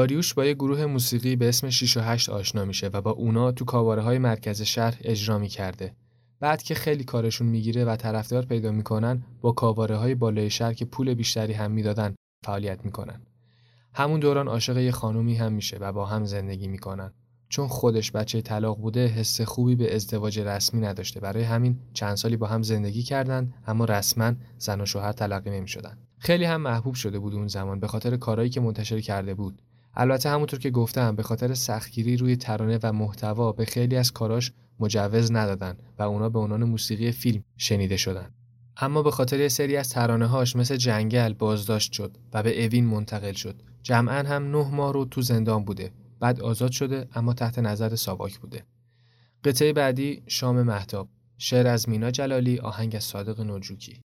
داریوش 0.00 0.34
با 0.34 0.44
یه 0.44 0.54
گروه 0.54 0.86
موسیقی 0.86 1.36
به 1.36 1.48
اسم 1.48 1.70
6 1.70 1.96
و 1.96 2.00
8 2.00 2.30
آشنا 2.30 2.64
میشه 2.64 2.86
و 2.92 3.00
با 3.00 3.10
اونا 3.10 3.52
تو 3.52 3.64
کاواره 3.64 4.02
های 4.02 4.18
مرکز 4.18 4.62
شهر 4.62 4.96
اجرا 5.04 5.38
می‌کرده. 5.38 5.94
بعد 6.40 6.62
که 6.62 6.74
خیلی 6.74 7.04
کارشون 7.04 7.46
می‌گیره 7.46 7.84
و 7.84 7.96
طرفدار 7.96 8.44
پیدا 8.44 8.72
می‌کنن 8.72 9.22
با 9.40 9.52
کاواره 9.52 9.96
های 9.96 10.14
بالای 10.14 10.50
شهر 10.50 10.72
که 10.72 10.84
پول 10.84 11.14
بیشتری 11.14 11.52
هم 11.52 11.70
می‌دادن 11.70 12.14
فعالیت 12.44 12.84
می‌کنن. 12.84 13.22
همون 13.94 14.20
دوران 14.20 14.48
عاشق 14.48 14.76
یه 14.78 14.90
خانومی 14.90 15.34
هم 15.34 15.52
میشه 15.52 15.76
و 15.76 15.92
با 15.92 16.06
هم 16.06 16.24
زندگی 16.24 16.68
می‌کنن. 16.68 17.12
چون 17.48 17.68
خودش 17.68 18.12
بچه 18.12 18.40
طلاق 18.40 18.78
بوده 18.78 19.06
حس 19.06 19.40
خوبی 19.40 19.74
به 19.76 19.94
ازدواج 19.94 20.40
رسمی 20.40 20.80
نداشته 20.80 21.20
برای 21.20 21.42
همین 21.42 21.78
چند 21.92 22.14
سالی 22.14 22.36
با 22.36 22.46
هم 22.46 22.62
زندگی 22.62 23.02
کردند 23.02 23.54
اما 23.66 23.84
رسما 23.84 24.32
زن 24.58 24.80
و 24.80 24.86
شوهر 24.86 25.12
تلقی 25.12 25.50
نمی‌شدن 25.50 25.98
خیلی 26.18 26.44
هم 26.44 26.60
محبوب 26.60 26.94
شده 26.94 27.18
بود 27.18 27.34
اون 27.34 27.48
زمان 27.48 27.80
به 27.80 27.86
خاطر 27.86 28.16
کارهایی 28.16 28.50
که 28.50 28.60
منتشر 28.60 29.00
کرده 29.00 29.34
بود 29.34 29.62
البته 29.94 30.28
همونطور 30.28 30.60
که 30.60 30.70
گفتم 30.70 31.16
به 31.16 31.22
خاطر 31.22 31.54
سختگیری 31.54 32.16
روی 32.16 32.36
ترانه 32.36 32.78
و 32.82 32.92
محتوا 32.92 33.52
به 33.52 33.64
خیلی 33.64 33.96
از 33.96 34.12
کاراش 34.12 34.52
مجوز 34.80 35.32
ندادن 35.32 35.76
و 35.98 36.02
اونا 36.02 36.28
به 36.28 36.38
عنوان 36.38 36.64
موسیقی 36.64 37.12
فیلم 37.12 37.44
شنیده 37.56 37.96
شدن. 37.96 38.30
اما 38.76 39.02
به 39.02 39.10
خاطر 39.10 39.48
سری 39.48 39.76
از 39.76 39.90
ترانه 39.90 40.26
هاش 40.26 40.56
مثل 40.56 40.76
جنگل 40.76 41.32
بازداشت 41.32 41.92
شد 41.92 42.16
و 42.32 42.42
به 42.42 42.64
اوین 42.64 42.84
منتقل 42.84 43.32
شد. 43.32 43.62
جمعا 43.82 44.22
هم 44.22 44.56
نه 44.56 44.70
ماه 44.74 44.92
رو 44.92 45.04
تو 45.04 45.22
زندان 45.22 45.64
بوده. 45.64 45.92
بعد 46.20 46.40
آزاد 46.40 46.70
شده 46.70 47.08
اما 47.14 47.34
تحت 47.34 47.58
نظر 47.58 47.94
ساواک 47.94 48.38
بوده. 48.38 48.64
قطعه 49.44 49.72
بعدی 49.72 50.22
شام 50.26 50.62
محتاب 50.62 51.08
شعر 51.38 51.66
از 51.66 51.88
مینا 51.88 52.10
جلالی 52.10 52.58
آهنگ 52.58 52.96
از 52.96 53.04
صادق 53.04 53.40
نوجوکی. 53.40 54.00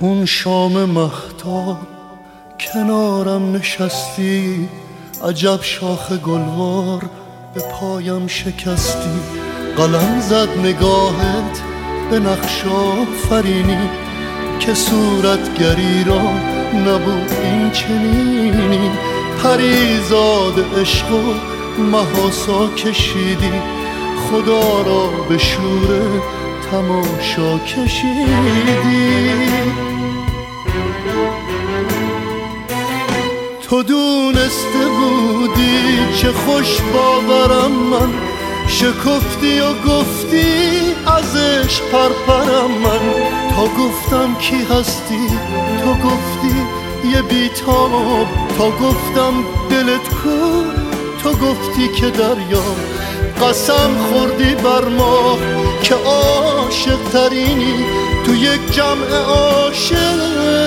اون 0.00 0.24
شام 0.24 0.84
مختاب 0.84 1.76
کنارم 2.60 3.52
نشستی 3.52 4.68
عجب 5.24 5.62
شاخ 5.62 6.12
گلوار 6.12 7.02
به 7.54 7.60
پایم 7.60 8.26
شکستی. 8.26 9.20
قلم 9.76 10.20
زد 10.20 10.48
نگاهت 10.58 11.62
به 12.10 12.18
نقشا 12.18 13.04
فرینی 13.28 13.88
که 14.60 14.74
صورتگری 14.74 16.04
را 16.04 16.22
نبود 16.74 17.32
این 17.44 17.70
چنینی. 17.70 18.90
پریزاد 19.42 20.64
عشق 20.80 21.12
و 21.12 21.34
محاسا 21.82 22.68
کشیدی 22.68 23.52
خدا 24.30 24.82
را 24.82 25.10
به 25.28 25.38
شور 25.38 26.37
تماشا 26.70 27.58
کشیدی 27.58 29.28
تو 33.62 33.82
دونسته 33.82 34.84
بودی 34.98 35.98
چه 36.16 36.32
خوش 36.32 36.80
باورم 36.80 37.72
من. 37.72 38.12
شکفتی 38.68 39.60
و 39.60 39.72
گفتی 39.72 40.46
ازش 41.06 41.80
پرپرم 41.80 42.70
من. 42.70 43.12
تا 43.50 43.62
گفتم 43.62 44.34
کی 44.40 44.56
هستی؟ 44.56 45.28
تو 45.84 45.90
گفتی 45.92 46.56
یه 47.14 47.22
بیتاب 47.22 48.26
تا 48.58 48.70
گفتم 48.70 49.32
دلت 49.70 50.08
کو 50.08 50.62
تو 51.22 51.30
گفتی 51.30 51.88
که 51.88 52.10
دریا 52.10 52.64
قسم 53.42 53.90
خوردی 54.10 54.54
بر 54.54 54.88
ما. 54.88 55.38
که 55.82 55.94
عاشق 55.94 56.98
ترینی 57.12 57.84
تو 58.26 58.34
یک 58.34 58.72
جمع 58.72 59.14
عاشق. 59.14 60.58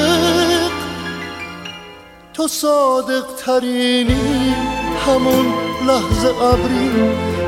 تو 2.34 2.47
صادق 2.47 3.26
ترینی 3.45 4.55
همون 5.07 5.53
لحظه 5.88 6.28
ابری 6.28 6.91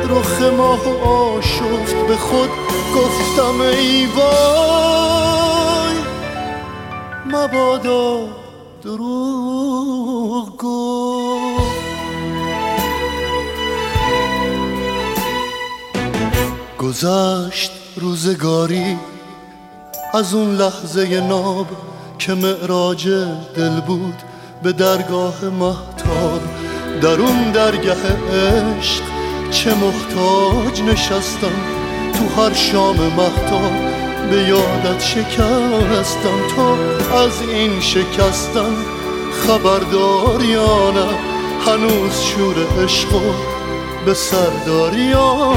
رخ 0.10 0.42
ماه 0.42 0.88
آشفت 1.08 1.96
به 2.08 2.16
خود 2.16 2.50
گفتم 2.96 3.62
ای 3.62 4.06
وای 4.06 5.96
مبادا 7.26 8.28
دروغ 8.84 10.58
گفت 10.58 11.13
گذشت 16.84 17.72
روزگاری 17.96 18.98
از 20.14 20.34
اون 20.34 20.56
لحظه 20.56 21.22
ناب 21.22 21.68
که 22.20 22.34
معراج 22.34 23.08
دل 23.56 23.80
بود 23.88 24.16
به 24.64 24.72
درگاه 24.72 25.46
محتاب 25.46 26.42
در 27.02 27.22
اون 27.22 27.52
درگاه 27.52 28.02
عشق 28.34 29.04
چه 29.52 29.74
محتاج 29.74 30.82
نشستم 30.82 31.56
تو 32.14 32.42
هر 32.42 32.54
شام 32.54 32.96
محتاب 32.96 33.72
به 34.30 34.44
یادت 34.44 35.02
شکستم. 35.02 36.48
تا 36.56 36.74
از 37.24 37.42
این 37.50 37.80
شکستم 37.80 38.76
خبردار 39.32 40.44
یا 40.44 40.92
نه 40.92 41.18
هنوز 41.66 42.22
شور 42.22 42.84
عشق 42.84 43.53
به 44.06 44.14
سردار 44.14 44.98
یا 44.98 45.54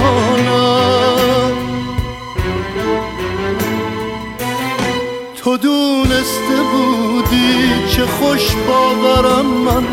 تو 5.37 5.57
دونسته 5.57 6.57
بودی 6.73 7.87
چه 7.97 8.07
خوش 8.07 8.55
باورم 8.69 9.47
من. 9.47 9.85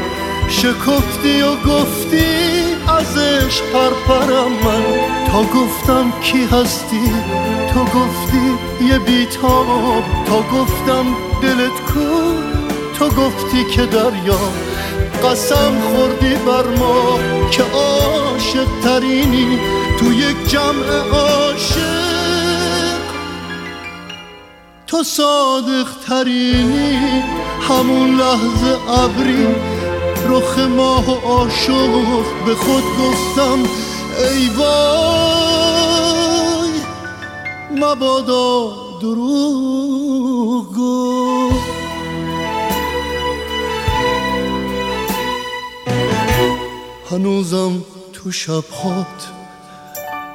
شکفتی 0.49 1.41
و 1.41 1.56
گفتی 1.56 2.26
ازش 2.99 3.62
پرپرم 3.62 4.51
من. 4.51 4.84
تا 5.32 5.43
گفتم 5.43 6.14
کی 6.22 6.43
هستی؟ 6.43 7.12
تو 7.74 7.80
گفتی 7.80 8.58
یه 8.89 8.99
بیتاب. 8.99 10.04
تا 10.26 10.38
گفتم 10.38 11.06
دلت 11.41 11.93
کو؟ 11.93 11.99
تو 12.99 13.10
گفتی 13.10 13.66
که 13.66 13.86
دریا. 13.86 14.73
قسم 15.24 15.82
خوردی 15.82 16.36
بر 16.36 16.68
ما 16.80 17.20
که 17.52 17.64
عاشق 17.64 18.68
ترینی 18.84 19.60
تو 20.00 20.14
یک 20.14 20.48
جمع 20.48 20.88
عاشق. 21.14 21.94
تو 24.88 25.04
صادق 25.04 25.88
ترینی 26.08 27.24
همون 27.70 28.18
لحظه 28.18 28.92
ابری 28.92 29.48
رخ 30.30 30.60
ماه 30.60 31.10
و 31.10 31.28
آشوق 31.28 32.26
به 32.46 32.56
خود 32.56 32.84
گفتم 32.84 33.64
ای 34.18 34.50
وای 34.58 35.84
مبادا 37.72 38.72
دروغ 39.02 40.74
گفت 40.78 41.33
هنوزم 47.14 47.82
تو 48.14 48.32
شبهات 48.32 49.30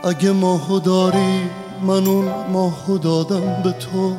اگه 0.04 0.32
ماهو 0.32 0.78
داری 0.78 1.40
من 1.82 2.06
اون 2.06 2.28
ماهو 2.52 2.98
دادم 2.98 3.62
به 3.64 3.72
تو. 3.72 4.16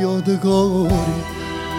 یادگاری 0.00 0.94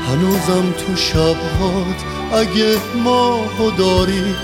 هنوزم 0.07 0.71
تو 0.77 0.95
شبهات 0.95 1.99
اگه 2.33 2.77
ماهو 3.03 3.71
داری 3.77 4.35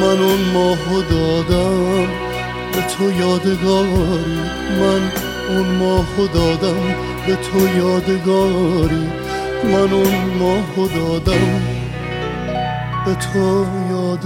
من 0.00 0.18
اون 0.18 0.40
ماهو 0.54 1.02
دادم 1.02 2.06
به 2.72 2.82
تو. 2.82 3.10
یادگاری 3.20 4.40
من 4.80 5.12
اون 5.48 5.68
ماهو 5.78 6.26
دادم 6.34 6.94
به 7.26 7.36
تو. 7.36 7.78
یادگاری 7.78 9.10
من 9.64 9.92
اون 9.92 10.14
ماهو 10.38 10.88
دادم 10.88 11.62
به 13.06 13.14
تو. 13.14 13.38
یادگاری 13.38 13.99
یه 14.10 14.16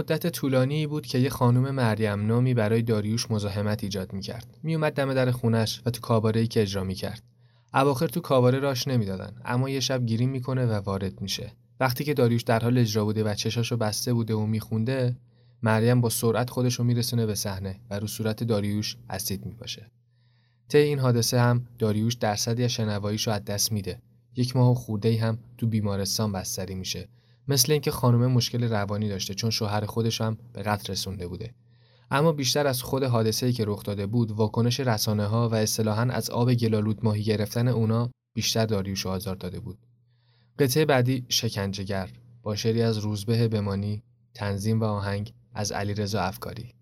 مدت 0.00 0.26
طولانی 0.26 0.86
بود 0.86 1.06
که 1.06 1.18
یه 1.18 1.30
خانم 1.30 1.70
مریم 1.70 2.26
نامی 2.26 2.54
برای 2.54 2.82
داریوش 2.82 3.30
مزاحمت 3.30 3.84
ایجاد 3.84 4.12
می‌کرد. 4.12 4.58
میومد 4.62 4.92
دم 4.92 5.14
در 5.14 5.30
خونش 5.30 5.82
و 5.86 5.90
تو 5.90 6.00
کاباره 6.00 6.46
که 6.46 6.62
اجرا 6.62 6.84
می‌کرد. 6.84 7.22
اواخر 7.74 8.06
تو 8.06 8.20
کاباره 8.20 8.58
راش 8.58 8.88
نمی‌دادن 8.88 9.34
اما 9.44 9.70
یه 9.70 9.80
شب 9.80 10.06
گیری 10.06 10.26
می‌کنه 10.26 10.66
و 10.66 10.72
وارد 10.72 11.20
میشه. 11.20 11.52
وقتی 11.80 12.04
که 12.04 12.14
داریوش 12.14 12.42
در 12.42 12.58
حال 12.58 12.78
اجرا 12.78 13.04
بوده 13.04 13.24
و 13.24 13.34
چشاشو 13.34 13.76
بسته 13.76 14.12
بوده 14.12 14.34
و 14.34 14.46
میخونده 14.46 15.16
مریم 15.62 16.00
با 16.00 16.08
سرعت 16.08 16.50
خودش 16.50 16.74
رو 16.74 16.84
میرسونه 16.84 17.26
به 17.26 17.34
صحنه 17.34 17.80
و 17.90 17.98
رو 17.98 18.06
صورت 18.06 18.44
داریوش 18.44 18.96
اسید 19.10 19.46
میپاشه. 19.46 19.90
طی 20.68 20.78
این 20.78 20.98
حادثه 20.98 21.40
هم 21.40 21.66
داریوش 21.78 22.14
درصدی 22.14 22.64
از 22.64 22.70
شنواییش 22.70 23.26
رو 23.26 23.32
از 23.32 23.44
دست 23.44 23.72
میده. 23.72 24.02
یک 24.36 24.56
ماه 24.56 24.74
خورده 24.74 25.20
هم 25.20 25.38
تو 25.58 25.66
بیمارستان 25.66 26.32
بستری 26.32 26.74
میشه 26.74 27.08
مثل 27.50 27.72
اینکه 27.72 27.90
خانم 27.90 28.26
مشکل 28.26 28.64
روانی 28.64 29.08
داشته 29.08 29.34
چون 29.34 29.50
شوهر 29.50 29.86
خودش 29.86 30.20
هم 30.20 30.38
به 30.52 30.62
قتل 30.62 30.92
رسونده 30.92 31.28
بوده. 31.28 31.54
اما 32.10 32.32
بیشتر 32.32 32.66
از 32.66 32.82
خود 32.82 33.02
حادثه‌ای 33.02 33.52
که 33.52 33.64
رخ 33.66 33.82
داده 33.82 34.06
بود 34.06 34.30
واکنش 34.32 34.80
رسانه 34.80 35.26
ها 35.26 35.48
و 35.48 35.54
اصطلاحا 35.54 36.02
از 36.02 36.30
آب 36.30 36.54
گلالود 36.54 37.04
ماهی 37.04 37.22
گرفتن 37.22 37.68
اونا 37.68 38.10
بیشتر 38.34 38.66
داریوش 38.66 39.06
آزار 39.06 39.36
داده 39.36 39.60
بود. 39.60 39.78
قطعه 40.58 40.84
بعدی 40.84 41.26
شکنجهگر 41.28 42.10
با 42.42 42.56
شعری 42.56 42.82
از 42.82 42.98
روزبه 42.98 43.48
بمانی 43.48 44.02
تنظیم 44.34 44.80
و 44.80 44.84
آهنگ 44.84 45.32
از 45.54 45.72
علیرضا 45.72 46.20
افکاری. 46.20 46.74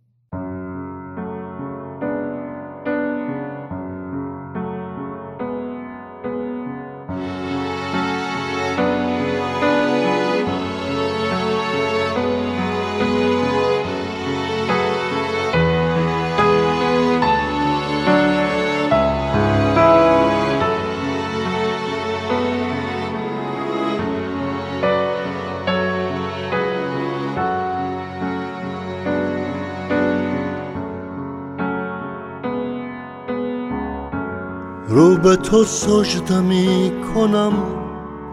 به 35.22 35.36
تو 35.36 35.64
سجده 35.64 36.40
می 36.40 36.92
کنم. 37.14 37.52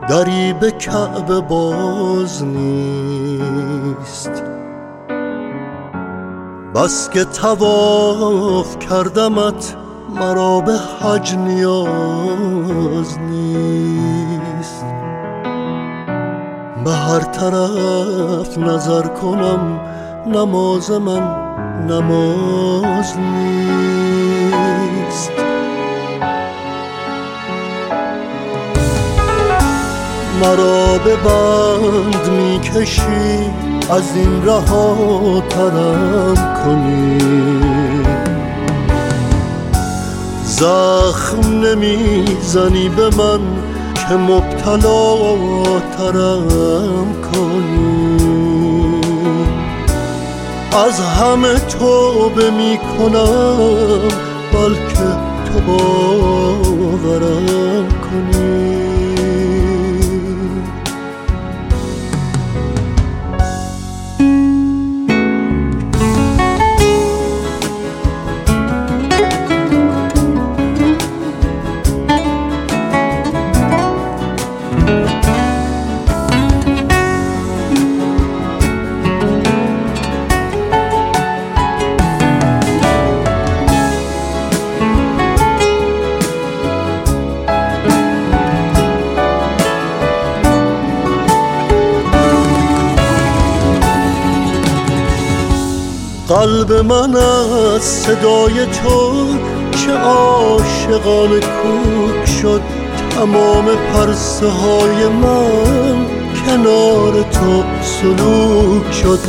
دری 0.10 0.54
به 0.54 0.72
کعبه 0.72 1.42
باز 1.42 2.44
نیست. 2.44 4.32
بس 6.76 7.10
که 7.10 7.24
تواف 7.24 8.80
کردمت 8.80 9.76
مرا 10.20 10.60
به 10.60 10.74
حج 11.02 11.36
نیاز 11.36 13.20
نیست. 13.20 14.86
به 16.86 16.92
هر 16.92 17.20
طرف 17.20 18.58
نظر 18.58 19.08
کنم 19.08 19.80
نماز 20.28 20.92
من 20.92 21.36
نماز 21.88 23.18
نیست. 23.18 23.95
مرا 30.46 30.98
به 30.98 31.16
بند 31.16 32.30
می‌کشی 32.32 33.52
از 33.90 34.16
این 34.16 34.46
رها 34.46 35.44
ترم 35.50 36.36
کنی. 36.64 37.18
زخم 40.46 41.66
نمی‌زنی 41.66 42.90
به 42.90 43.04
من 43.04 43.40
که 44.10 44.16
مبتلا 44.16 45.18
ترم 45.98 47.08
کنی. 47.34 49.02
از 50.86 51.00
همه 51.00 51.60
توبه 51.60 52.50
می‌کنم 52.50 54.02
بلکه 54.54 55.10
تو 55.46 55.60
باورم 55.68 57.06
کنی. 57.88 58.65
قلب 96.68 96.86
من 96.86 97.16
از 97.16 97.82
صدای 97.82 98.66
تو 98.66 99.28
چه 99.72 99.92
عاشقان 99.92 101.30
کوک 101.30 102.26
شد 102.42 102.62
تمام 103.10 103.66
پرسه 103.94 104.48
های 104.48 105.08
من 105.08 106.06
کنار 106.46 107.14
تو 107.14 107.64
سلوک 107.82 108.94
شد. 108.94 109.20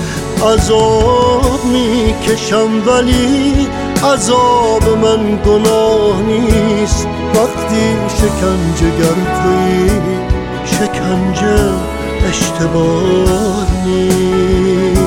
عذاب 0.42 1.64
می‌کشم 1.64 2.68
ولی 2.86 3.68
عذاب 4.12 4.98
من 5.02 5.38
گناه 5.46 6.22
نیست. 6.22 7.06
وقتی 7.34 7.96
شکنجه 8.18 8.90
توی 9.42 9.90
شکنجه 10.64 11.70
اشتباه 12.28 13.66
نیست. 13.86 15.05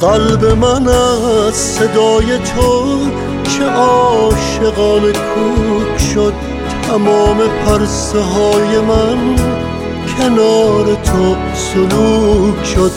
قلب 0.00 0.44
من 0.44 0.88
از 0.88 1.54
صدای 1.54 2.38
تو 2.38 2.98
چه 3.42 3.64
عاشقان 3.64 5.02
کوک 5.02 5.98
شد 6.14 6.32
تمام 6.82 7.38
پرسه 7.66 8.20
های 8.20 8.78
من 8.80 9.36
کنار 10.18 10.84
تو 10.84 11.36
سلوک 11.54 12.64
شد. 12.64 12.92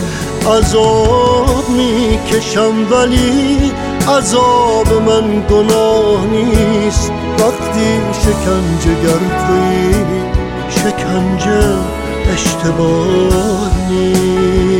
عذاب 0.58 1.70
می‌کشم 1.70 2.74
ولی 2.91 3.72
عذاب 4.18 4.93
من 5.06 5.43
گناه 5.49 6.26
نیست. 6.32 7.12
وقتی 7.39 8.01
شکنجه 8.22 8.95
توی 9.47 9.93
شکنجه 10.70 11.78
اشتباه 12.34 13.72
نیست. 13.89 14.72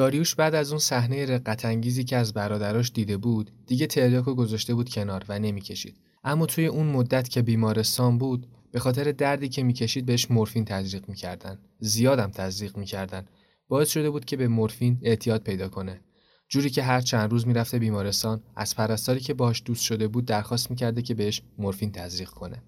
داریوش 0.00 0.34
بعد 0.34 0.54
از 0.54 0.70
اون 0.70 0.78
صحنه 0.78 1.26
رقت 1.26 1.64
انگیزی 1.64 2.04
که 2.04 2.16
از 2.16 2.32
برادراش 2.32 2.92
دیده 2.94 3.16
بود 3.16 3.50
دیگه 3.66 3.86
تریاکو 3.86 4.34
گذاشته 4.34 4.74
بود 4.74 4.88
کنار 4.88 5.24
و 5.28 5.38
نمی‌کشید. 5.38 5.96
اما 6.24 6.46
توی 6.46 6.66
اون 6.66 6.86
مدت 6.86 7.28
که 7.28 7.42
بیمارستان 7.42 8.18
بود 8.18 8.46
به 8.72 8.78
خاطر 8.78 9.12
دردی 9.12 9.48
که 9.48 9.62
می‌کشید 9.62 10.06
بهش 10.06 10.30
مورفین 10.30 10.64
تزریق 10.64 11.08
می‌کردن. 11.08 11.58
زیادم 11.80 12.30
تزریق 12.30 12.76
می‌کردن. 12.76 13.26
باعث 13.68 13.90
شده 13.90 14.10
بود 14.10 14.24
که 14.24 14.36
به 14.36 14.48
مورفین 14.48 14.98
اعتیاد 15.02 15.42
پیدا 15.42 15.68
کنه. 15.68 16.00
جوری 16.48 16.70
که 16.70 16.82
هر 16.82 17.00
چند 17.00 17.30
روز 17.30 17.46
می‌رفته 17.46 17.78
بیمارستان 17.78 18.42
از 18.56 18.76
پرستاری 18.76 19.20
که 19.20 19.34
باش 19.34 19.62
دوست 19.64 19.82
شده 19.84 20.08
بود 20.08 20.24
درخواست 20.24 20.70
می‌کرده 20.70 21.02
که 21.02 21.14
بهش 21.14 21.42
مورفین 21.58 21.92
تزریق 21.92 22.28
کنه. 22.28 22.62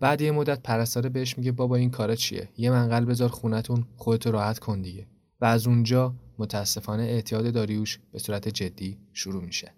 بعد 0.00 0.20
یه 0.20 0.30
مدت 0.30 0.62
پرستاره 0.62 1.08
بهش 1.08 1.38
میگه 1.38 1.52
بابا 1.52 1.76
این 1.76 1.90
کارا 1.90 2.14
چیه؟ 2.14 2.48
یه 2.56 2.70
منقل 2.70 3.04
بذار 3.04 3.28
خونتون 3.28 3.86
خودتو 3.96 4.30
راحت 4.30 4.58
کن 4.58 4.82
دیگه. 4.82 5.06
و 5.40 5.44
از 5.44 5.66
اونجا 5.66 6.14
متاسفانه 6.38 7.02
اعتیاد 7.02 7.52
داریوش 7.52 7.98
به 8.12 8.18
صورت 8.18 8.48
جدی 8.48 8.98
شروع 9.12 9.44
میشه. 9.44 9.74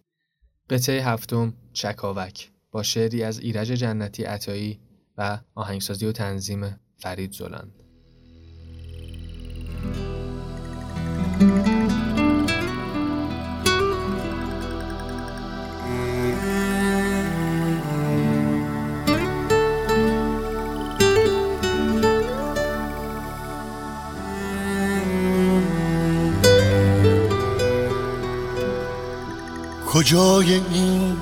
قطعه 0.70 1.04
هفتم 1.04 1.54
چکاوک 1.72 2.50
با 2.70 2.82
شعری 2.82 3.22
از 3.22 3.38
ایرج 3.38 3.68
جنتی 3.68 4.24
عطایی 4.24 4.80
و 5.16 5.40
آهنگسازی 5.54 6.06
و 6.06 6.12
تنظیم 6.12 6.80
فرید 6.98 7.32
زلند. 7.32 7.72
کجای 30.10 30.54
این 30.54 31.16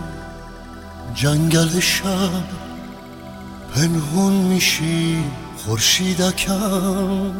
جنگل 1.14 1.80
شب 1.80 2.44
پنهون 3.74 4.32
میشی 4.32 5.24
خورشیدکم. 5.56 7.32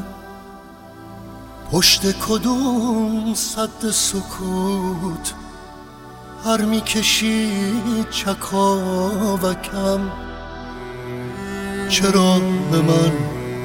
پشت 1.73 2.13
کدوم 2.19 3.35
صد 3.35 3.91
سکوت 3.91 5.35
هر 6.45 6.61
می‌کشی 6.61 7.51
چکاوکم. 8.11 10.01
چرا 11.89 12.39
به 12.71 12.79
من 12.79 13.13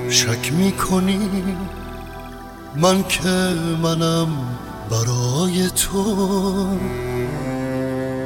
شک 0.10 0.54
می‌کنی؟ 0.54 1.30
من 2.76 3.04
که 3.04 3.54
منم 3.84 4.28
برای 4.90 5.70
تو. 5.70 7.13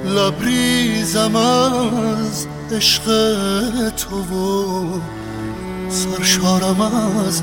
لبریزم 0.06 1.36
از 1.36 2.48
عشق 2.72 3.06
تو 3.90 4.16
و 4.22 5.00
سرشارم 5.90 6.82
از 6.82 7.42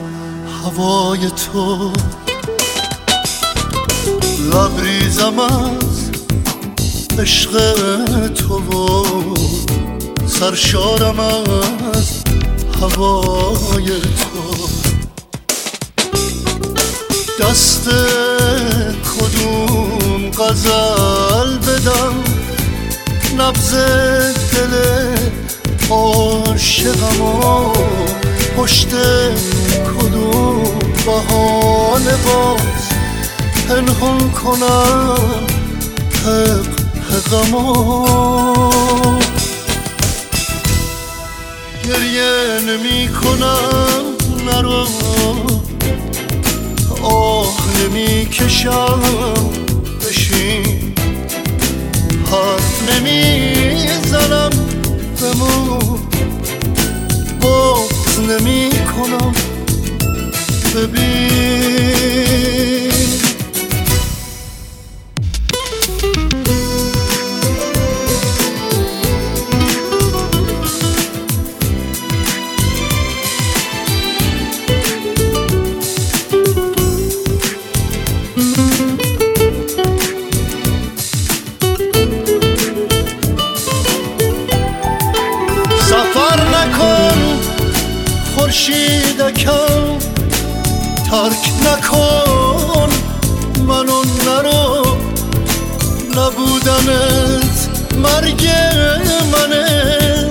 هوای 0.65 1.31
تو. 1.31 1.93
لبریزم 4.53 5.39
از 5.39 6.11
عشق 7.19 7.53
تو 8.35 8.55
و 8.55 9.05
سرشارم 10.27 11.21
از 11.21 12.23
هوای 12.81 14.01
تو. 14.01 14.69
دست 17.41 17.89
کدوم 19.19 20.31
غزل 20.31 21.59
بدم؟ 21.59 22.43
نبز 23.39 23.74
دل 24.55 24.74
عاشقم 25.91 27.20
و 27.20 27.72
پشت 28.57 28.89
کدوم 29.99 30.62
بهانه 31.07 32.16
باز. 32.26 32.85
پنهان 33.68 34.30
کنم 34.30 35.16
حق 36.24 36.85
حقم 37.11 37.53
گریه 41.85 42.61
نمی 42.66 43.09
کنم 43.09 44.05
نرو 44.47 44.87
آه 47.03 47.55
نمی 47.80 48.26
کشم. 48.26 49.01
بشین. 50.01 50.74
حرف 52.35 52.91
نمی‌زنم 52.91 54.51
بمون. 55.20 56.01
باز 57.41 58.20
نمی 58.20 58.70
کنم 58.97 59.32
ببین. 60.74 61.85
ترک 91.25 91.53
نکن 91.64 92.91
منو 93.66 94.03
نرو 94.27 94.97
نبودنت 96.16 97.68
مرگ 97.97 98.49
منه. 99.33 100.31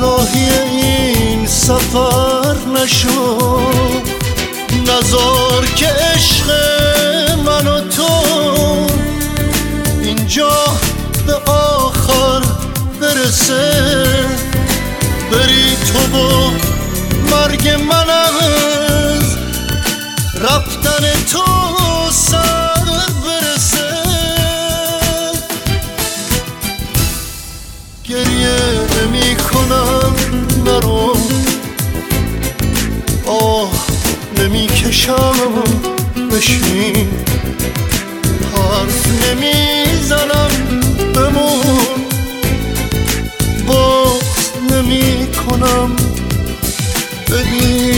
راهی 0.00 0.48
این 0.70 1.46
سفر 1.46 2.56
نشو 2.74 3.60
نزار 4.86 5.66
که 5.76 5.86
عشق 5.86 6.50
من 7.46 7.66
و 7.66 7.80
تو. 7.80 8.22
اینجا 10.02 10.52
به 11.26 11.34
آخر 11.52 12.42
برسه. 13.00 13.72
بری 15.32 15.76
تو 15.86 15.98
با 16.12 16.50
مرگ 17.30 17.68
من 21.00 21.24
تو 21.32 21.44
سر 22.10 22.84
برسه. 23.24 23.92
گریه 28.04 28.58
نمی 28.96 29.36
کنم 29.36 30.14
نرو 30.64 31.16
آه 33.26 33.70
نمی 34.38 34.66
کشم 34.66 35.62
بشین. 36.32 37.08
حرف 38.54 39.06
نمی 39.06 39.84
زنم 40.02 40.80
بمون. 41.14 42.06
باز 43.66 44.22
نمی 44.70 45.26
کنم. 45.32 45.96
ببین 47.30 47.89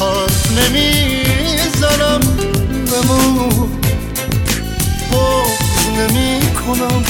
حرف 0.00 0.58
نمی‌زنم 0.58 2.20
بمون 2.86 3.80
باز 5.12 5.88
نمی 5.98 6.40
کنم 6.54 7.02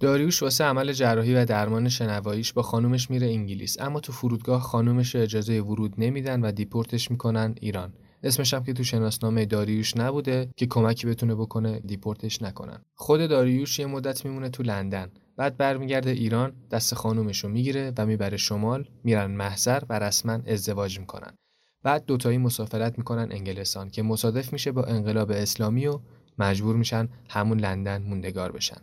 داریوش 0.00 0.42
واسه 0.42 0.64
عمل 0.64 0.92
جراحی 0.92 1.34
و 1.34 1.44
درمان 1.44 1.88
شنواییش 1.88 2.52
با 2.52 2.62
خانومش 2.62 3.10
میره 3.10 3.26
انگلیس. 3.26 3.80
اما 3.80 4.00
تو 4.00 4.12
فرودگاه 4.12 4.60
خانومش 4.60 5.16
اجازه 5.16 5.60
ورود 5.60 5.94
نمیدن 5.98 6.40
و 6.40 6.52
دیپورتش 6.52 7.10
می‌کنن 7.10 7.54
ایران. 7.60 7.92
اسمش 8.24 8.54
هم 8.54 8.64
که 8.64 8.72
تو 8.72 8.84
شناسنامه 8.84 9.44
داریوش 9.44 9.96
نبوده 9.96 10.48
که 10.56 10.66
کمکی 10.66 11.06
بتونه 11.06 11.34
بکنه 11.34 11.80
دیپورتش 11.80 12.42
نکنن. 12.42 12.84
خود 12.94 13.28
داریوش 13.28 13.78
یه 13.78 13.86
مدت 13.86 14.24
میمونه 14.24 14.48
تو 14.48 14.62
لندن. 14.62 15.10
بعد 15.36 15.56
برمیگرده 15.56 16.10
ایران 16.10 16.52
دست 16.70 16.94
خانومش 16.94 17.44
رو 17.44 17.50
می‌گیره 17.50 17.92
و 17.98 18.06
می‌بره 18.06 18.36
شمال 18.36 18.88
میرن 19.04 19.30
محضر 19.30 19.82
و 19.88 19.98
رسما 19.98 20.32
ازدواج 20.46 21.00
می‌کنن. 21.00 21.34
بعد 21.82 22.04
دوتایی 22.04 22.38
مسافرت 22.38 22.98
می‌کنن 22.98 23.28
انگلستان 23.32 23.90
که 23.90 24.02
مصادف 24.02 24.52
میشه 24.52 24.72
با 24.72 24.84
انقلاب 24.84 25.30
اسلامی 25.30 25.86
و 25.86 26.00
مجبور 26.38 26.76
میشن 26.76 27.08
همون 27.30 27.60
لندن 27.60 28.02
موندگار 28.02 28.52
بشن. 28.52 28.80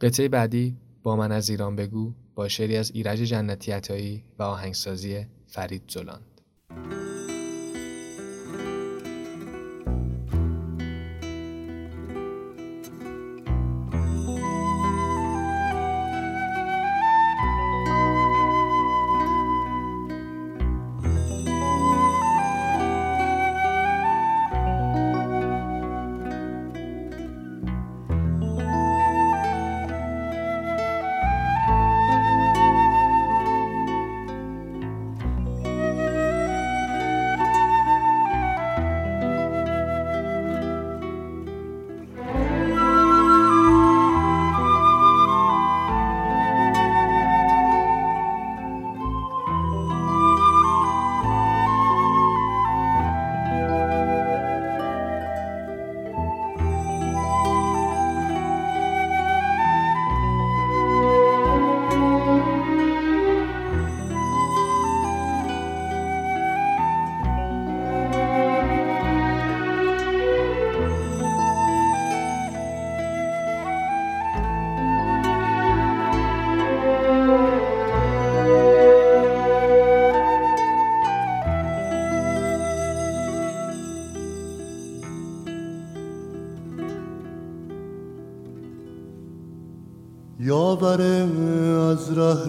قطعه 0.00 0.28
بعدی 0.28 0.76
با 1.02 1.16
من 1.16 1.32
از 1.32 1.50
ایران 1.50 1.76
بگو 1.76 2.14
با 2.34 2.48
شعری 2.48 2.76
از 2.76 2.90
ایرج 2.90 3.18
جنتی 3.18 4.22
و 4.38 4.42
آهنگسازی 4.42 5.26
فرید 5.46 5.82
زلان 5.88 6.20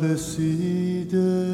رسیده. 0.04 1.48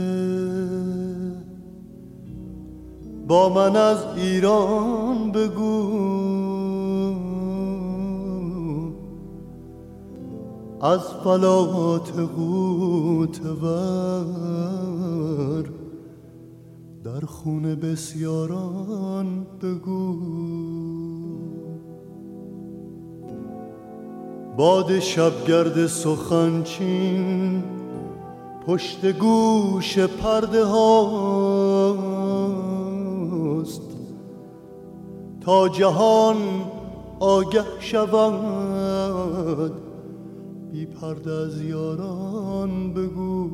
با 3.27 3.49
من 3.49 3.75
از 3.75 3.97
ایران 4.15 5.31
بگو. 5.31 6.03
از 10.81 10.99
فلات 11.23 12.11
ور 13.61 15.65
در 17.03 17.25
خون 17.25 17.75
بسیاران 17.75 19.45
بگو. 19.61 20.19
باد 24.57 24.99
شبگرد 24.99 25.87
سخنچین 25.87 27.63
پشت 28.67 29.11
گوش 29.19 29.99
پرده 29.99 30.65
هاست. 30.65 32.03
تا 35.41 35.69
جهان 35.69 36.37
آگه 37.19 37.63
شود 37.79 39.73
بی 40.71 40.85
پرده 40.85 41.31
از 41.31 41.61
یاران 41.61 42.93
بگو. 42.93 43.49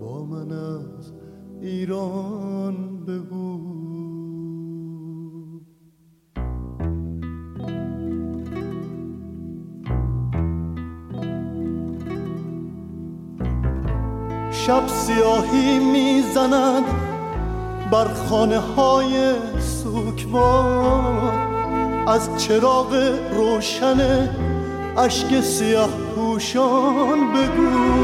با 0.00 0.24
من 0.24 0.52
از 0.52 1.12
ایران 1.60 3.04
بگو. 3.06 3.71
شب 14.66 14.86
سیاهی 14.86 15.78
می‌زند 15.78 16.84
بر 17.90 18.08
خانه 18.28 18.58
های 18.58 19.32
سوکوار 19.60 21.32
از 22.06 22.28
چراغ 22.38 23.18
روشن 23.32 24.28
اشک 24.98 25.40
سیاه 25.40 25.90
پوشان 26.14 27.32
بگو. 27.32 28.02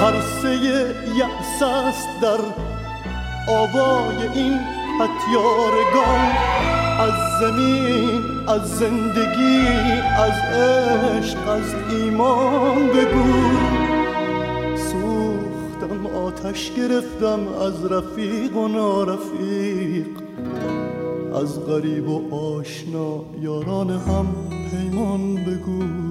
پرسه 0.00 0.54
یأس 1.16 1.62
است 1.62 2.08
در 2.22 2.40
آوای 3.48 4.28
این 4.34 4.58
پتیارگان 5.00 6.32
از 6.98 7.27
زمین 7.40 8.22
از 8.48 8.78
زندگی 8.78 9.58
از 10.18 10.32
عشق 10.54 11.48
از 11.48 11.74
ایمان 11.90 12.86
بگو. 12.86 13.32
سوختم 14.76 16.06
آتش 16.06 16.72
گرفتم 16.72 17.40
از 17.66 17.84
رفیق 17.92 18.56
و 18.56 18.68
نارفیق. 18.68 20.06
از 21.42 21.66
غریب 21.66 22.08
و 22.08 22.34
آشنا 22.34 23.24
یاران 23.40 23.90
هم 23.90 24.26
پیمان 24.70 25.34
بگو. 25.34 26.07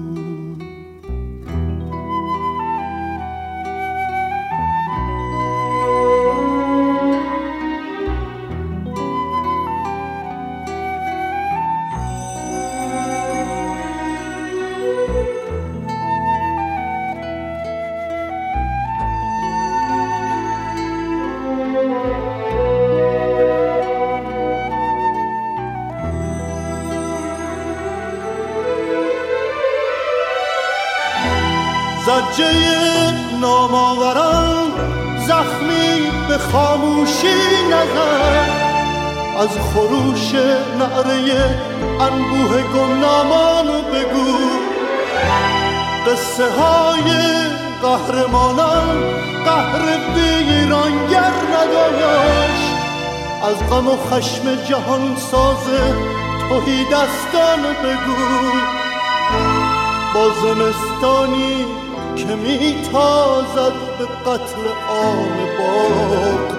از 39.38 39.48
خروش 39.48 40.34
نعره 40.78 41.60
انبوه 42.00 42.62
گمنامان 42.62 43.66
بگو. 43.66 44.38
قصه 46.06 46.50
های 46.50 47.10
قهرمانان 47.82 49.02
قهر 49.44 49.98
ویرانگر 50.14 51.32
نداشت 51.54 52.74
از 53.42 53.70
غم 53.70 53.88
و 53.88 53.96
خشم 53.96 54.64
جهان 54.68 55.16
سازه 55.16 55.94
توهی 56.48 56.84
دستان 56.84 57.62
بگو. 57.62 58.22
با 60.14 60.28
زمستانی 60.42 61.66
که 62.18 62.36
میتازد 62.36 63.72
به 63.98 64.04
قتل 64.30 64.60
آم 64.88 65.36
باغ 65.58 66.58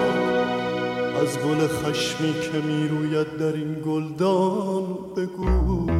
از 1.22 1.38
گل 1.38 1.66
خشمی 1.66 2.32
که 2.32 2.58
می‌روید 2.66 3.36
در 3.36 3.52
این 3.52 3.76
گلدان 3.86 4.84
بگو. 5.16 5.90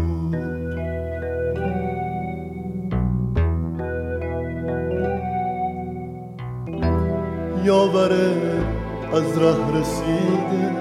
یاوره 7.64 8.32
از 9.12 9.38
ره 9.38 9.80
رسیده 9.80 10.72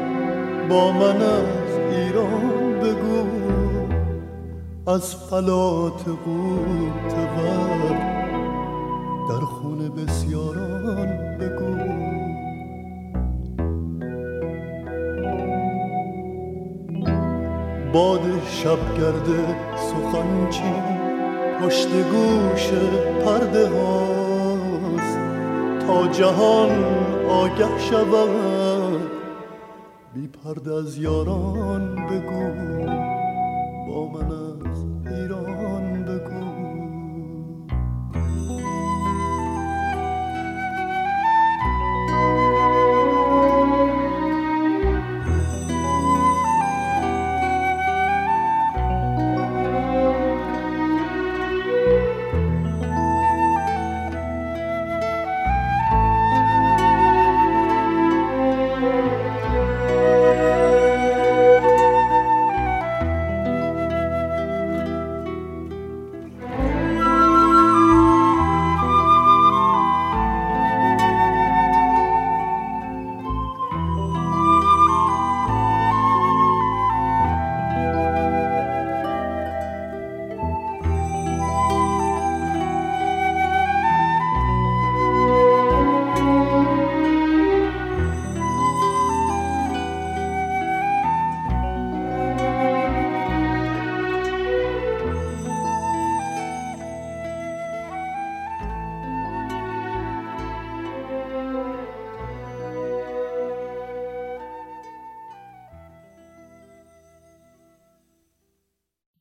با 0.69 0.91
من 0.91 1.21
از 1.21 1.71
ایران 1.91 2.79
بگو. 2.79 3.27
از 4.91 5.15
فلات 5.15 6.05
قوت 6.05 7.13
ور 7.37 8.18
باد 17.93 18.21
شبگرد 18.47 19.27
سخنچین 19.75 20.83
پشت 21.61 21.89
گوش 21.89 22.69
پرده 23.25 23.69
هاست. 23.69 25.19
تا 25.87 26.07
جهان 26.07 26.83
آگه 27.29 27.79
شود. 27.79 29.11
بی 30.13 30.27
پرده 30.27 30.73
از 30.73 30.97
یاران 30.97 31.95
بگو. 31.95 32.49
با 33.87 34.07
من 34.07 34.48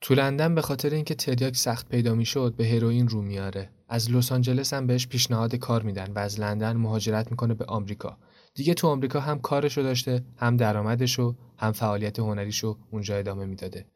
تو 0.09 0.14
لندن 0.14 0.54
به 0.54 0.62
خاطر 0.62 0.90
اینکه 0.90 1.14
تریاک 1.14 1.56
سخت 1.56 1.88
پیدا 1.88 2.14
می‌شد 2.14 2.54
به 2.56 2.68
هروئین 2.68 3.09
رو 3.09 3.22
میاره 3.22 3.70
از 3.88 4.11
لس 4.11 4.32
آنجلس 4.32 4.72
هم 4.72 4.86
بهش 4.86 5.06
پیشنهاد 5.06 5.54
کار 5.54 5.82
میدن 5.82 6.12
و 6.12 6.18
از 6.18 6.40
لندن 6.40 6.76
مهاجرت 6.76 7.30
می‌کنه 7.30 7.54
به 7.54 7.64
آمریکا. 7.64 8.18
دیگه 8.54 8.74
تو 8.74 8.88
آمریکا 8.88 9.20
هم 9.20 9.40
کارشو 9.40 9.82
داشته 9.82 10.24
هم 10.36 10.56
درآمدشو 10.56 11.36
هم 11.59 11.72
فعالیت 11.72 12.18
هنریشو 12.18 12.78
اونجا 12.90 13.16
ادامه 13.16 13.44
می‌داده. 13.44 13.86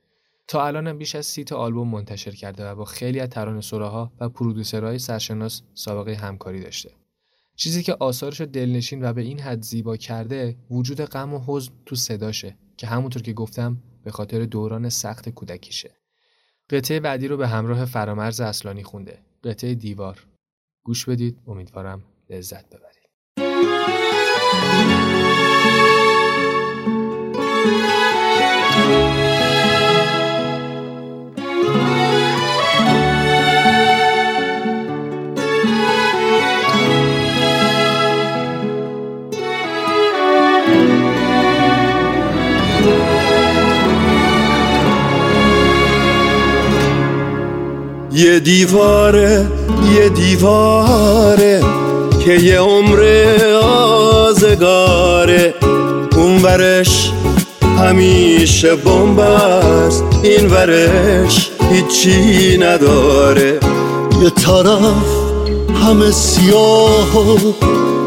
تا 0.48 0.66
الانم 0.66 0.98
بیش 0.98 1.14
از 1.14 1.26
سی 1.26 1.44
تا 1.44 1.56
آلبوم 1.56 1.88
منتشر 1.88 2.30
کرده 2.30 2.66
و 2.66 2.74
با 2.74 2.84
خیلی 2.84 3.20
از 3.20 3.28
ترانه‌سراها 3.28 4.12
و 4.20 4.28
پرودوسرهای 4.28 4.98
سرشناس 4.98 5.62
سابقه 5.74 6.14
همکاری 6.14 6.60
داشته. 6.60 6.90
چیزی 7.56 7.82
که 7.82 7.96
آثارش 8.00 8.40
دلنشین 8.40 9.04
و 9.04 9.12
به 9.12 9.22
این 9.22 9.40
حد 9.40 9.62
زیبا 9.62 9.96
کرده 9.96 10.56
وجود 10.70 11.00
غم 11.00 11.34
و 11.34 11.40
حزن 11.46 11.72
تو 11.86 11.96
صداشه 11.96 12.56
که 12.76 12.86
همونطور 12.86 13.22
که 13.22 13.32
گفتم 13.32 13.82
به 14.04 14.10
خاطر 14.10 14.44
دوران 14.44 14.88
سخت 14.88 15.28
کودکیشه. 15.28 16.01
قطعه 16.70 17.00
بعدی 17.00 17.28
رو 17.28 17.36
به 17.36 17.48
همراه 17.48 17.84
فرامرز 17.84 18.40
اصلانی 18.40 18.82
خونده. 18.82 19.18
قطعه 19.44 19.74
دیوار. 19.74 20.26
گوش 20.84 21.08
بدید. 21.08 21.38
امیدوارم 21.46 22.02
لذت 22.30 22.66
ببرید. 22.66 22.92
یه 48.14 48.40
دیواره 48.40 49.46
یه 49.94 50.08
دیواره 50.08 51.60
که 52.24 52.32
یه 52.32 52.58
عمر 52.60 53.02
آزگاره. 53.62 55.54
اون 56.16 56.42
ورش 56.42 57.12
همیشه 57.78 58.74
بمب 58.74 59.18
است 59.20 60.04
این 60.22 60.46
ورش 60.46 61.50
هیچی 61.72 62.58
نداره. 62.58 63.60
یه 64.22 64.30
طرف 64.30 65.06
همه 65.84 66.10
سیاه 66.10 67.18
و 67.18 67.52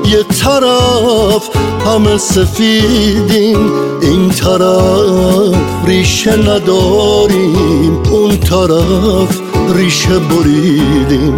یه 0.08 0.24
طرف 0.24 1.50
همه 1.86 2.18
سفیدیم. 2.18 3.72
این 4.02 4.30
طرف 4.30 5.56
ریشه 5.88 6.36
نداریم 6.36 8.04
اون 8.12 8.38
طرف 8.38 9.45
ریشه 9.74 10.20
بریدیم. 10.20 11.34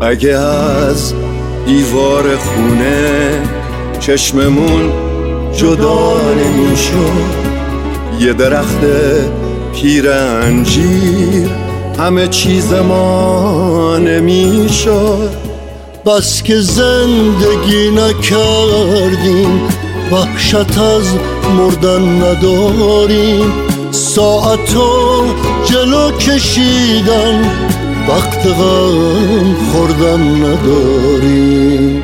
اگه 0.00 0.38
از 0.38 1.12
دیوار 1.66 2.36
خونه 2.36 3.42
چشممون 4.00 4.92
جدا 5.56 6.16
نمی‌شد 6.32 7.44
یه 8.20 8.32
درخت 8.32 8.80
پیر 9.74 10.10
انجیر 10.10 11.50
همه 11.98 12.28
چیز 12.28 12.72
ما 12.72 13.96
نمی‌شد. 13.98 15.30
بس 16.06 16.42
که 16.42 16.60
زندگی 16.60 17.90
نکردیم 17.90 19.60
وحشت 20.12 20.78
از 20.78 21.14
مردن 21.58 22.22
نداریم. 22.22 23.52
ساعتو 23.90 25.24
جلو 25.64 26.10
کشیدن. 26.18 27.64
وقت 28.08 28.46
غم 28.46 29.54
خوردن 29.72 30.20
نداریم 30.44 32.02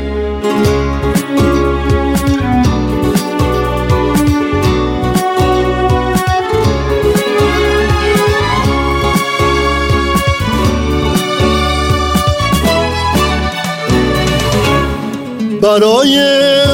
برای 15.63 16.21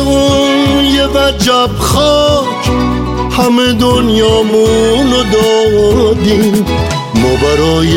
اون 0.07 0.85
یه 0.85 1.07
وجب 1.07 1.71
خاک 1.79 2.66
همه 3.37 3.73
دنیامون 3.73 5.13
رو 5.13 5.23
دادیم. 5.33 6.67
ما 7.15 7.31
برای 7.43 7.97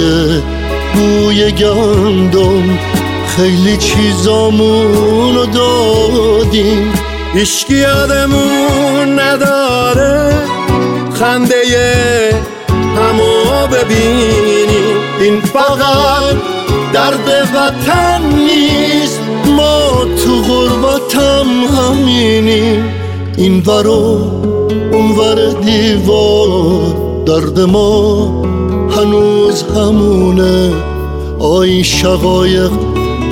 بوی 0.94 1.52
گندم 1.52 2.80
خیلی 3.28 3.78
چیزامونو 3.78 5.46
دادیم. 5.46 6.94
هیچکی 7.34 7.76
یادمون 7.76 9.20
نداره 9.20 10.34
خنده 11.20 11.56
همو 12.96 13.68
ببینیم. 13.68 14.98
این 15.22 15.42
فقط 15.42 16.36
درد 16.94 17.48
وطن 17.56 18.22
نیست 18.36 19.20
ما 19.46 20.06
تو 20.26 20.42
غربتم 20.42 21.46
همینیم. 21.78 22.94
این 23.38 23.64
ورو 23.66 24.49
ور 25.20 25.50
دیوار 25.62 26.96
درد 27.26 27.60
ما 27.60 28.26
هنوز 28.98 29.64
همونه. 29.64 30.72
آی 31.40 31.84
شقایق 31.84 32.72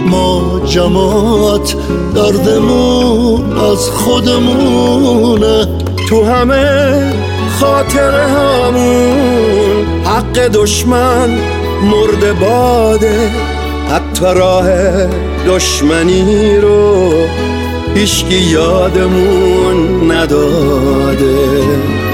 ما 0.06 0.62
جماعت 0.66 1.76
دردمون 2.16 3.58
از 3.58 3.90
خودمونه. 3.90 5.68
تو 6.10 6.26
همه 6.26 7.14
خاطر 7.60 8.12
همون 8.12 9.86
حق 10.06 10.48
دشمن 10.48 11.30
مرد 11.84 12.40
باده. 12.40 13.32
حتی 13.90 14.26
راه 14.36 14.68
دشمنی 15.48 16.58
رو 16.58 17.12
هیچکی 17.98 18.36
یادمون 18.36 20.12
نداده. 20.12 22.07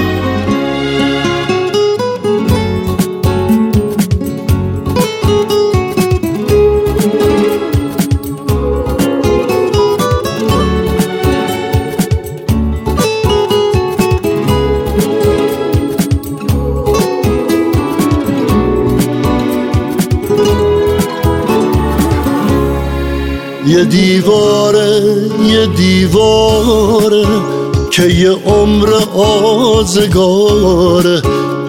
دیواره 23.84 25.02
یه 25.46 25.66
دیواره 25.66 27.26
که 27.90 28.02
یه 28.02 28.30
عمر 28.30 28.88
آزگاره. 29.84 31.22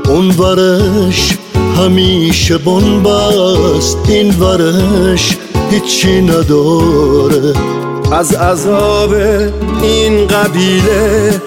اون 0.09 0.29
ورش 0.29 1.37
همیشه 1.77 2.57
بست 2.57 3.97
این 4.07 4.39
ورش 4.39 5.37
هیچی 5.71 6.21
نداره. 6.21 7.53
از 8.11 8.33
عذاب 8.33 9.13
این 9.81 10.27
قبیله 10.27 11.41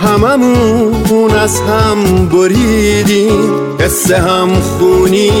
هممون 0.00 1.30
از 1.30 1.60
هم 1.60 2.28
بریدیم 2.28 3.50
حس 3.78 4.10
هم 4.10 4.48
خونی 4.60 5.32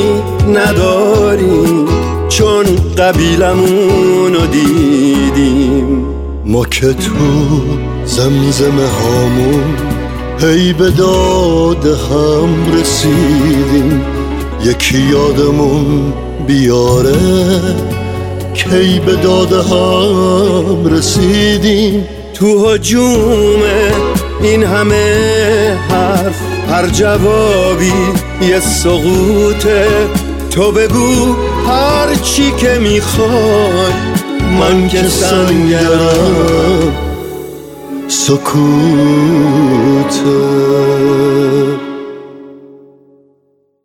نداریم. 0.54 1.99
چون 2.30 2.64
قبیلمون 2.98 4.34
رو 4.34 4.46
دیدیم. 4.46 6.06
ما 6.44 6.64
که 6.64 6.86
تو 6.86 7.60
زمزم 8.04 8.78
هامون 8.78 9.76
هی 10.40 10.72
به 10.72 10.90
داد 10.90 11.86
هم 11.86 12.80
رسیدیم. 12.80 14.04
یکی 14.64 14.98
یادمون 14.98 16.12
بیاره 16.46 17.16
کی 18.54 19.00
به 19.06 19.16
داد 19.16 19.52
هم 19.52 20.94
رسیدیم. 20.94 22.04
تو 22.34 22.68
هجوم 22.68 23.62
این 24.42 24.62
همه 24.62 25.78
حرف 25.90 26.40
هر 26.68 26.86
جوابی 26.86 27.92
یه 28.42 28.60
سقوطه 28.60 29.86
تو 30.50 30.72
بگو 30.72 31.36
هر 31.66 32.14
چی 32.14 32.50
که 32.50 32.78
می‌خوای 32.82 33.92
من 34.60 34.88
که 34.88 35.02
سنگرم 35.02 36.92
سکوته 38.08 39.50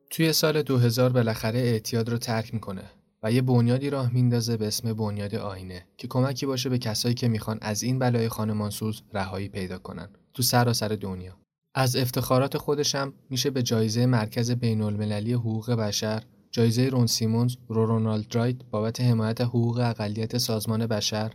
توی 0.10 0.34
سال 0.34 0.62
2000 0.62 1.10
بالاخره 1.10 1.60
اعتیاد 1.60 2.10
رو 2.10 2.18
ترک 2.18 2.54
می‌کنه 2.54 2.84
و 3.24 3.32
یه 3.32 3.42
بنیادی 3.42 3.90
راه 3.90 4.14
میندازه 4.14 4.58
به 4.58 4.68
اسم 4.68 4.94
بنیاد 4.94 5.36
آینه 5.36 5.86
که 5.98 6.08
کمکی 6.08 6.46
باشه 6.46 6.70
به 6.70 6.78
کسایی 6.78 7.16
که 7.16 7.28
می‌خوان 7.28 7.58
از 7.62 7.84
این 7.84 8.00
بلای 8.00 8.30
خانمانسوز 8.30 9.02
رهایی 9.14 9.50
پیدا 9.50 9.78
کنن 9.78 10.10
تو 10.34 10.44
سراسر 10.44 10.88
دنیا. 10.88 11.38
از 11.76 11.96
افتخارات 11.96 12.58
خودشم 12.58 13.14
میشه 13.30 13.50
به 13.50 13.64
جایزه 13.64 14.06
مرکز 14.06 14.52
بین 14.52 14.82
المللی 14.82 15.34
حقوق 15.34 15.72
بشر 15.72 16.24
جایزه 16.56 16.90
رون 16.90 17.08
سیمونز 17.08 17.56
رو 17.68 17.86
رونالد 17.86 18.36
رایت 18.36 18.56
بابت 18.72 19.02
حمایت 19.02 19.42
حقوق 19.42 19.80
اقلیت 19.80 20.38
سازمان 20.38 20.88
بشر. 20.88 21.32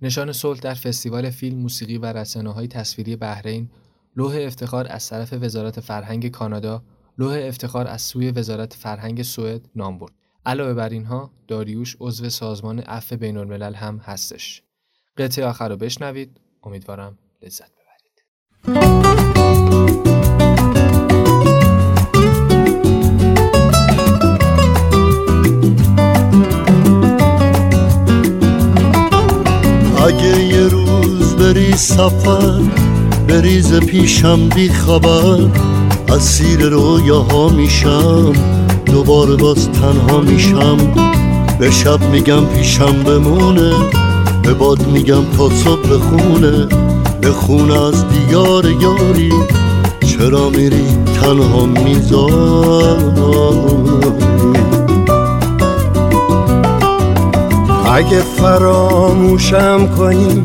نشان 0.00 0.32
صلح 0.32 0.60
در 0.60 0.74
فستیوال 0.74 1.30
فیلم 1.30 1.58
موسیقی 1.58 1.98
و 1.98 2.24
های 2.36 2.68
تصویری 2.68 3.16
بحرین. 3.16 3.70
لوح 4.16 4.36
افتخار 4.40 4.86
از 4.90 5.08
طرف 5.08 5.32
وزارت 5.32 5.80
فرهنگ 5.80 6.28
کانادا. 6.28 6.82
لوح 7.18 7.38
افتخار 7.42 7.86
از 7.86 8.02
سوی 8.02 8.30
وزارت 8.30 8.74
فرهنگ 8.74 9.22
سوئد 9.22 9.68
نام 9.76 9.98
برد. 9.98 10.12
علاوه 10.46 10.74
بر 10.74 10.88
اینها 10.88 11.30
داریوش 11.48 11.96
عضو 12.00 12.30
سازمان 12.30 12.78
عفو 12.78 13.16
بین 13.16 13.36
الملل 13.36 13.74
هم 13.74 13.96
هستش. 13.98 14.62
قطعه 15.16 15.46
آخر 15.46 15.68
رو 15.68 15.76
بشنوید. 15.76 16.40
امیدوارم 16.62 17.18
لذت 17.42 17.70
ببرید. 18.66 19.27
بری 31.48 31.76
سفر 31.76 32.60
بریز 33.28 33.74
پیشم 33.74 34.48
بی 34.48 34.68
خبر. 34.68 35.38
اسیر 36.08 36.60
رویاها 36.68 37.48
میشم 37.48 38.32
دوباره 38.86 39.36
باز 39.36 39.68
تنها 39.70 40.20
میشم. 40.20 40.76
به 41.58 41.70
شب 41.70 42.10
میگم 42.12 42.44
پیشم 42.46 43.02
بمونه 43.02 43.72
به 44.42 44.54
باد 44.54 44.86
میگم 44.86 45.24
تا 45.38 45.50
صبح 45.50 45.88
بخونه 45.88 46.66
به 47.20 47.32
خونه 47.32 47.82
از 47.82 48.04
دیار 48.08 48.64
یاری 48.70 49.32
چرا 50.06 50.50
میری 50.50 50.86
تنها 51.20 51.66
می‌ذاری 51.66 53.28
اگه 57.94 58.20
فراموشم 58.20 59.88
کنی 59.96 60.44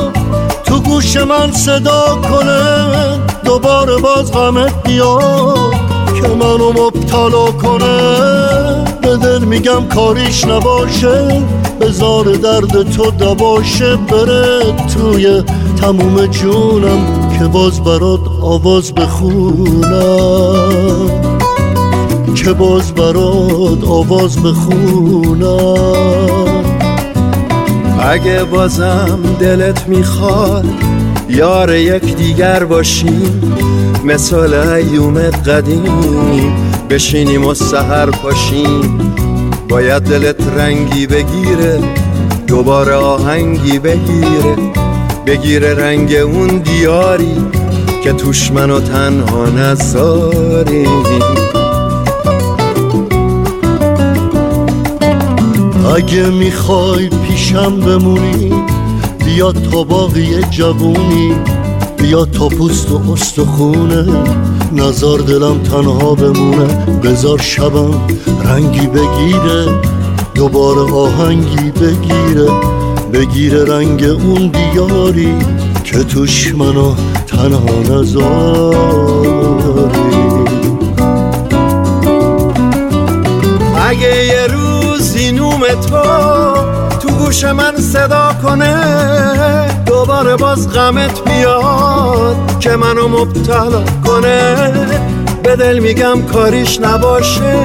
گوش 1.01 1.17
من 1.17 1.51
صدا 1.51 2.21
کنه 2.29 3.19
دوباره 3.45 3.97
باز 3.97 4.31
غمت 4.31 4.83
بیاد 4.83 5.73
که 6.15 6.27
منو 6.27 6.71
مبتلا 6.71 7.45
کنه. 7.45 8.11
به 9.01 9.17
دل 9.17 9.43
میگم 9.43 9.87
کاریش 9.95 10.45
نباشه 10.45 11.41
بزار 11.81 12.25
درد 12.25 12.91
تو 12.91 13.11
دباشه 13.11 13.95
بره 13.95 14.75
توی 14.93 15.43
تموم 15.81 16.25
جونم 16.25 17.29
که 17.39 17.45
باز 17.45 17.83
برات 17.83 18.19
آواز 18.41 18.93
بخونم. 18.93 20.61
که 22.35 22.53
باز 22.53 22.91
برات 22.93 23.83
آواز 23.83 24.43
بخونم. 24.43 25.71
اگه 28.01 28.43
بازم 28.43 29.19
دلت 29.39 29.87
می‌خواد 29.87 30.65
یار 31.29 31.75
یک 31.75 32.15
دیگر 32.15 32.63
باشیم 32.63 33.41
مثال 34.05 34.53
ایومت 34.53 35.49
قدیم 35.49 36.53
بشینیم 36.89 37.45
و 37.45 37.53
سهر 37.53 38.05
پاشیم 38.05 39.13
باید 39.69 40.03
دلت 40.03 40.47
رنگی 40.57 41.07
بگیره 41.07 41.79
دوباره 42.47 42.93
آهنگی 42.93 43.79
بگیره. 43.79 44.55
بگیره 45.25 45.75
رنگ 45.75 46.13
اون 46.13 46.47
دیاری 46.47 47.35
که 48.03 48.13
توش 48.13 48.51
منو 48.51 48.79
تنها 48.79 49.45
نذاری 49.45 50.87
اگه 55.85 56.29
می‌خوای 56.29 57.09
پیشم 57.09 57.79
بمونی 57.79 58.53
بیا 59.25 59.51
تا 59.51 59.83
باقی 59.83 60.41
جوونی 60.49 61.33
بیا 61.97 62.25
تا 62.25 62.47
پوست 62.47 62.91
و 62.91 63.11
استخونه. 63.11 64.05
نظر 64.71 65.17
دلم 65.17 65.59
تنها 65.63 66.15
بمونه 66.15 66.85
بزار 67.03 67.39
شبم 67.39 67.93
رنگی 68.45 68.87
بگیره 68.87 69.81
دوباره 70.35 70.93
آهنگی 70.93 71.71
بگیره 71.71 72.51
بگیره 73.13 73.65
رنگ 73.65 74.03
اون 74.03 74.51
دیاری 74.51 75.33
که 75.83 76.03
توش 76.03 76.55
منو 76.55 76.95
تنها 77.27 77.79
نذاری. 77.89 78.77
اگه 83.89 84.25
یه 84.25 84.47
روزی 84.47 84.70
نوم 85.29 85.61
تو 85.67 86.01
تو 86.99 87.09
گوش 87.09 87.43
من 87.43 87.77
صدا 87.77 88.31
کنه. 88.43 88.75
دوباره 89.85 90.35
باز 90.35 90.69
غمت 90.73 91.23
بیاد 91.23 92.35
که 92.59 92.75
منو 92.75 93.07
مبتلا 93.07 93.83
کنه. 94.05 94.71
به 95.43 95.55
دل 95.55 95.79
میگم 95.79 96.21
کاریش 96.33 96.79
نباشه 96.79 97.57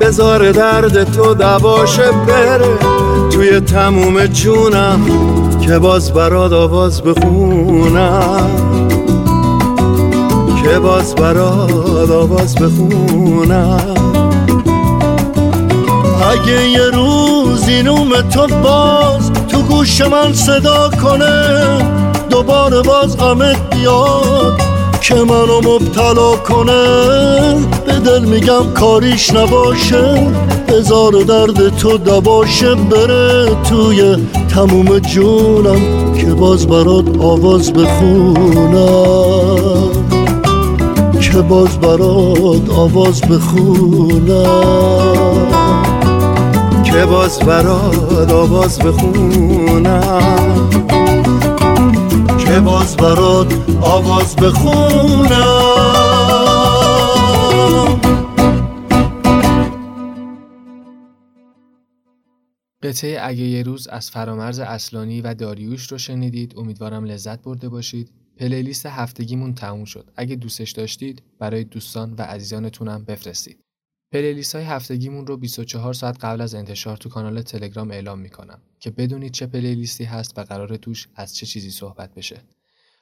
بزار 0.00 0.50
درد 0.50 1.12
تو 1.12 1.34
دواشه 1.34 2.10
بره. 2.26 2.78
توی 3.30 3.60
تموم 3.60 4.26
جونم 4.26 5.00
که 5.60 5.78
باز 5.78 6.12
براد 6.12 6.52
آواز 6.52 7.02
بخونم. 7.02 8.50
که 10.62 10.78
باز 10.78 11.14
براد 11.14 12.10
آواز 12.10 12.54
بخونم. 12.54 14.19
اگه 16.22 16.68
یه 16.68 16.84
روزی 16.84 17.82
نوم 17.82 18.20
تو 18.20 18.46
باز 18.46 19.32
تو 19.48 19.62
گوش 19.62 20.00
من 20.00 20.32
صدا 20.32 20.90
کنه 21.02 21.78
دوباره 22.30 22.82
باز 22.82 23.16
غمت 23.16 23.74
بیاد 23.74 24.60
که 25.00 25.14
منو 25.14 25.60
مبتلا 25.60 26.36
کنه. 26.36 26.84
به 27.86 27.92
دل 27.92 28.24
میگم 28.24 28.72
کاریش 28.74 29.34
نباشه 29.34 30.32
بزار 30.68 31.12
درد 31.12 31.76
تو 31.76 31.98
دباشه 31.98 32.74
بره 32.74 33.56
توی 33.68 34.16
تموم 34.54 34.98
جونم 34.98 36.14
که 36.14 36.26
باز 36.26 36.66
برات 36.66 37.04
آواز 37.20 37.72
بخونم. 37.72 39.00
که 41.20 41.42
باز 41.42 41.78
برات 41.78 42.70
آواز 42.70 43.20
بخونم. 43.20 44.40
که 46.92 47.06
باز 47.06 47.38
برات 47.38 48.30
آواز 48.30 48.78
بخونم. 48.78 50.70
که 52.38 52.60
باز 52.60 52.96
برات 52.96 53.54
آواز 53.80 54.36
بخونم. 54.36 55.70
قطعه 62.82 63.18
اگه 63.22 63.42
یه 63.42 63.62
روز 63.62 63.88
از 63.88 64.10
فرامرز 64.10 64.58
اصلانی 64.58 65.20
و 65.20 65.34
داریوش 65.34 65.92
رو 65.92 65.98
شنیدید 65.98 66.54
امیدوارم 66.56 67.04
لذت 67.04 67.42
برده 67.42 67.68
باشید. 67.68 68.12
پلیلیست 68.36 68.86
هفتگیمون 68.86 69.54
تموم 69.54 69.84
شد. 69.84 70.10
اگه 70.16 70.36
دوستش 70.36 70.70
داشتید 70.70 71.22
برای 71.38 71.64
دوستان 71.64 72.14
و 72.18 72.22
عزیزانتونم 72.22 73.04
بفرستید. 73.04 73.69
playlist 74.12 74.54
های 74.54 74.64
هفتگیمون 74.64 75.26
رو 75.26 75.36
24 75.36 75.94
ساعت 75.94 76.24
قبل 76.24 76.40
از 76.40 76.54
انتشار 76.54 76.96
تو 76.96 77.08
کانال 77.08 77.42
تلگرام 77.42 77.90
اعلام 77.90 78.18
می‌کنم 78.18 78.62
که 78.80 78.90
بدونید 78.90 79.32
چه 79.32 79.46
playlist 79.46 79.98
ی 79.98 80.04
هست 80.04 80.38
و 80.38 80.42
قرار 80.42 80.76
توش 80.76 81.08
از 81.14 81.36
چه 81.36 81.46
چیزی 81.46 81.70
صحبت 81.70 82.14
بشه. 82.14 82.42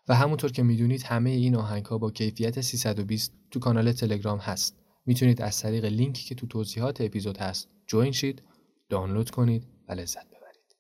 و 0.09 0.15
همونطور 0.15 0.53
که 0.53 0.63
می‌دونید 0.63 1.03
همه 1.03 1.31
این 1.31 1.57
آهنگ 1.57 1.85
ها 1.85 1.99
با 1.99 2.11
کیفیت 2.11 2.61
320 2.61 3.33
تو 3.51 3.61
کانال 3.61 3.93
تلگرام 3.93 4.39
هست. 4.39 4.77
می‌تونید 5.07 5.43
از 5.43 5.61
طریق 5.61 5.85
لینکی 5.85 6.25
که 6.25 6.35
تو 6.35 6.47
توضیحات 6.47 7.01
اپیزود 7.01 7.39
هست 7.39 7.69
join 7.87 8.13
شید 8.13 8.43
دانلود 8.89 9.31
کنید 9.31 9.67
و 9.89 9.93
لذت 9.93 10.27
ببرید. 10.27 10.77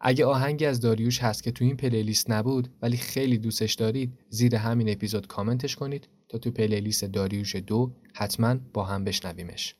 اگه 0.00 0.26
آهنگی 0.26 0.66
از 0.66 0.80
داریوش 0.80 1.22
هست 1.22 1.42
که 1.42 1.52
تو 1.52 1.64
این 1.64 1.76
playlist 1.76 2.30
نبود 2.30 2.68
ولی 2.82 2.96
خیلی 2.96 3.38
دوستش 3.38 3.74
دارید 3.74 4.18
زیر 4.28 4.56
همین 4.56 4.88
اپیزود 4.88 5.26
کامنتش 5.26 5.76
کنید 5.76 6.08
تا 6.28 6.38
تو 6.38 6.50
playlist 6.50 7.04
داریوش 7.04 7.56
دو 7.56 7.92
حتما 8.14 8.56
با 8.72 8.84
هم 8.84 9.04
بشنویمش. 9.04 9.74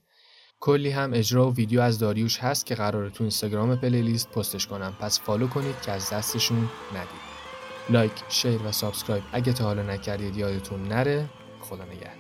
کلی 0.61 0.91
هم 0.91 1.11
اجرا 1.15 1.51
و 1.51 1.55
ویدیو 1.55 1.81
از 1.81 1.99
داریوش 1.99 2.39
هست 2.39 2.67
که 2.67 2.75
قراره 2.75 3.11
تو 3.11 3.25
اینستاگرام 3.25 3.77
پلیلیست 3.77 4.31
پستش 4.31 4.67
کنم. 4.67 4.97
پس 5.01 5.21
follow 5.21 5.49
کنید 5.49 5.81
که 5.81 5.93
از 5.93 6.11
دستشون 6.11 6.69
ندید. 6.95 7.29
like، 7.91 8.13
share 8.29 8.63
و 8.63 8.73
subscribe 8.73 9.25
اگه 9.33 9.53
تا 9.53 9.65
حالا 9.65 9.83
نکردید 9.83 10.37
یادتون 10.37 10.83
نره. 10.83 11.29
خدا 11.61 11.85
نگهدار. 11.85 12.18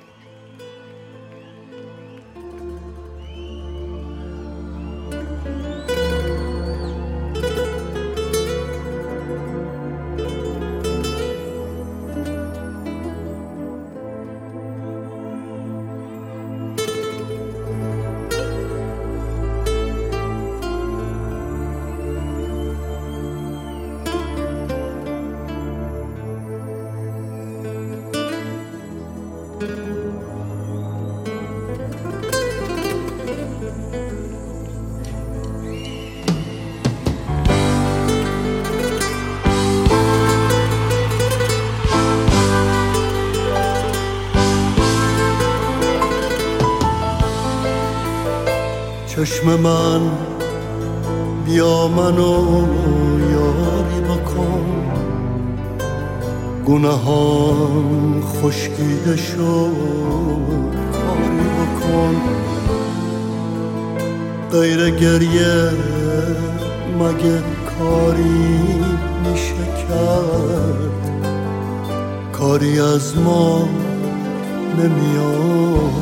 چشم 49.19 49.61
من 49.61 50.01
بیا 51.47 51.89
منو 51.89 52.66
یاری 53.32 54.01
بکن. 54.01 54.65
گناهان 56.66 58.23
خشکیده 58.23 59.16
شد 59.16 59.73
کاری 60.93 61.49
بکن. 61.59 62.16
غیر 64.53 64.90
گریه 64.90 65.70
مگه 66.99 67.43
کاری 67.78 68.55
میشه 69.24 69.65
کرد؟ 69.89 71.11
کاری 72.32 72.81
از 72.81 73.19
ما 73.19 73.69
نمیاد 74.78 75.93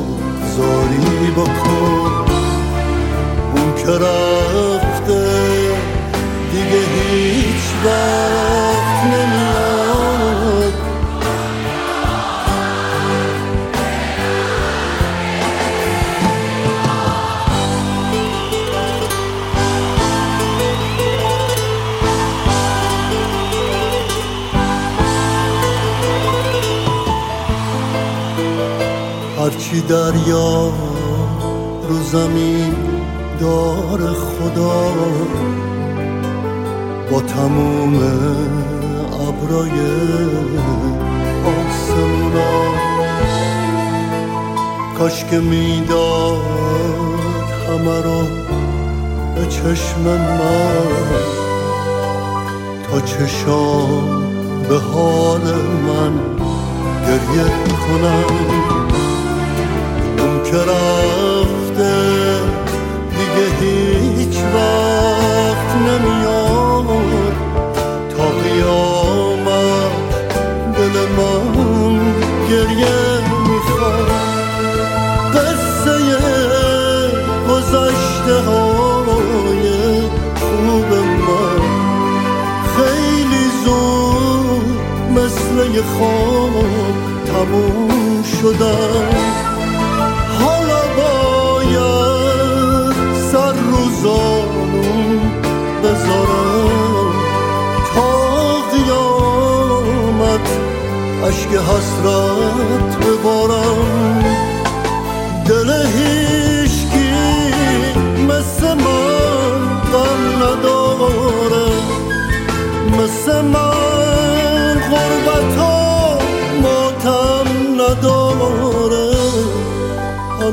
زاری 0.57 1.31
بکن. 1.37 2.26
که 3.87 3.93
رفته 3.93 5.23
دیگه 6.51 6.81
هیچ 6.95 7.63
وقت 7.85 9.03
نمیاد. 9.05 10.73
هرچی 29.39 29.81
دریا 29.81 30.71
رو 31.89 32.03
زمین 32.11 32.86
دار 33.39 33.99
خدا 34.13 34.81
با 37.11 37.21
تموم 37.21 37.95
ابرای 39.13 39.79
آسمونا 41.45 42.77
کاش 44.97 45.25
که 45.25 45.39
می‌داد 45.39 46.41
همه 47.67 48.01
رو 48.01 48.21
به 49.35 49.45
چشم 49.45 50.01
من 50.01 50.87
تا 52.91 53.01
چشام 53.01 54.27
به 54.69 54.79
حال 54.79 55.41
من 55.87 56.13
گریه 57.07 57.45
کنم. 57.67 58.25
اون 60.19 60.43
خواب 85.93 86.65
تموم 87.25 88.23
شدن 88.23 89.09
حالا 90.39 90.81
باید 90.97 92.95
سر 93.31 93.53
رو 93.53 93.83
زانون 94.03 95.19
بذارم. 95.83 97.13
تا 97.95 98.11
قیامت 98.71 100.47
عشق 101.23 101.51
حسرت 101.51 102.91
ببارم. 103.05 103.96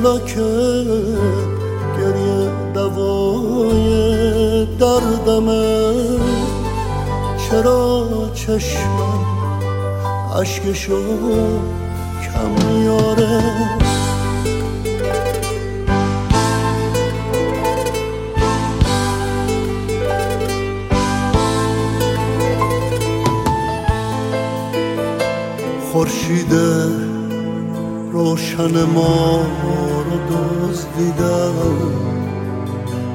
که 0.04 0.84
گریه 1.98 2.50
دوای 2.74 3.86
دردمه 4.66 5.92
چرا 7.50 8.08
چشمم 8.34 9.24
عشقشو 10.40 11.02
کم 12.24 12.66
میاره؟ 12.66 13.40
خورشید 25.92 26.52
روشن 28.12 28.84
ما 28.84 29.46
دزدیدم 30.30 31.54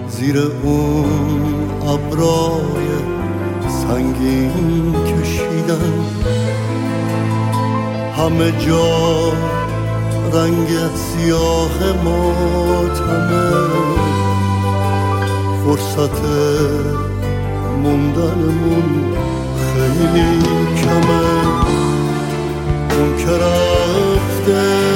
زیر 0.10 0.38
اون 0.64 1.69
ابرای 1.81 2.88
سنگین 3.68 4.95
کشیدن 5.06 5.94
همه 8.18 8.52
جا 8.52 9.31
رنگ 10.34 10.68
سیاه 10.95 12.03
ماتمه 12.03 13.52
فرصت 15.65 16.22
موندنمون 17.84 19.15
خیلی 19.73 20.40
کمه. 20.76 21.30
اون 22.91 23.18
که 23.18 23.31
رفته 23.31 24.89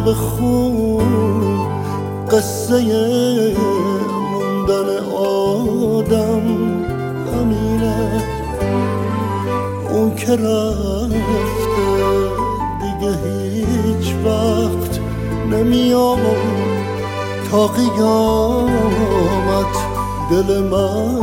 به 0.04 0.14
خون. 0.14 1.66
قصه 2.30 2.80
موندن 4.32 4.88
آدم 5.16 6.42
همینه. 7.32 8.22
اون 9.90 10.14
که 10.14 10.32
رفته 10.32 11.86
دیگه 12.80 13.12
هیچ 13.24 14.14
وقت 14.24 15.00
نمیام 15.50 16.20
تا 17.50 17.66
قیامت 17.66 18.66
دل 20.30 20.62
من 20.62 21.20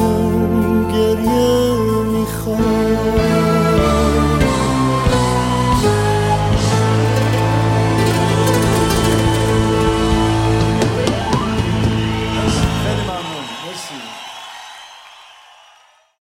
گریه 0.92 1.74
می‌خواد. 2.12 3.43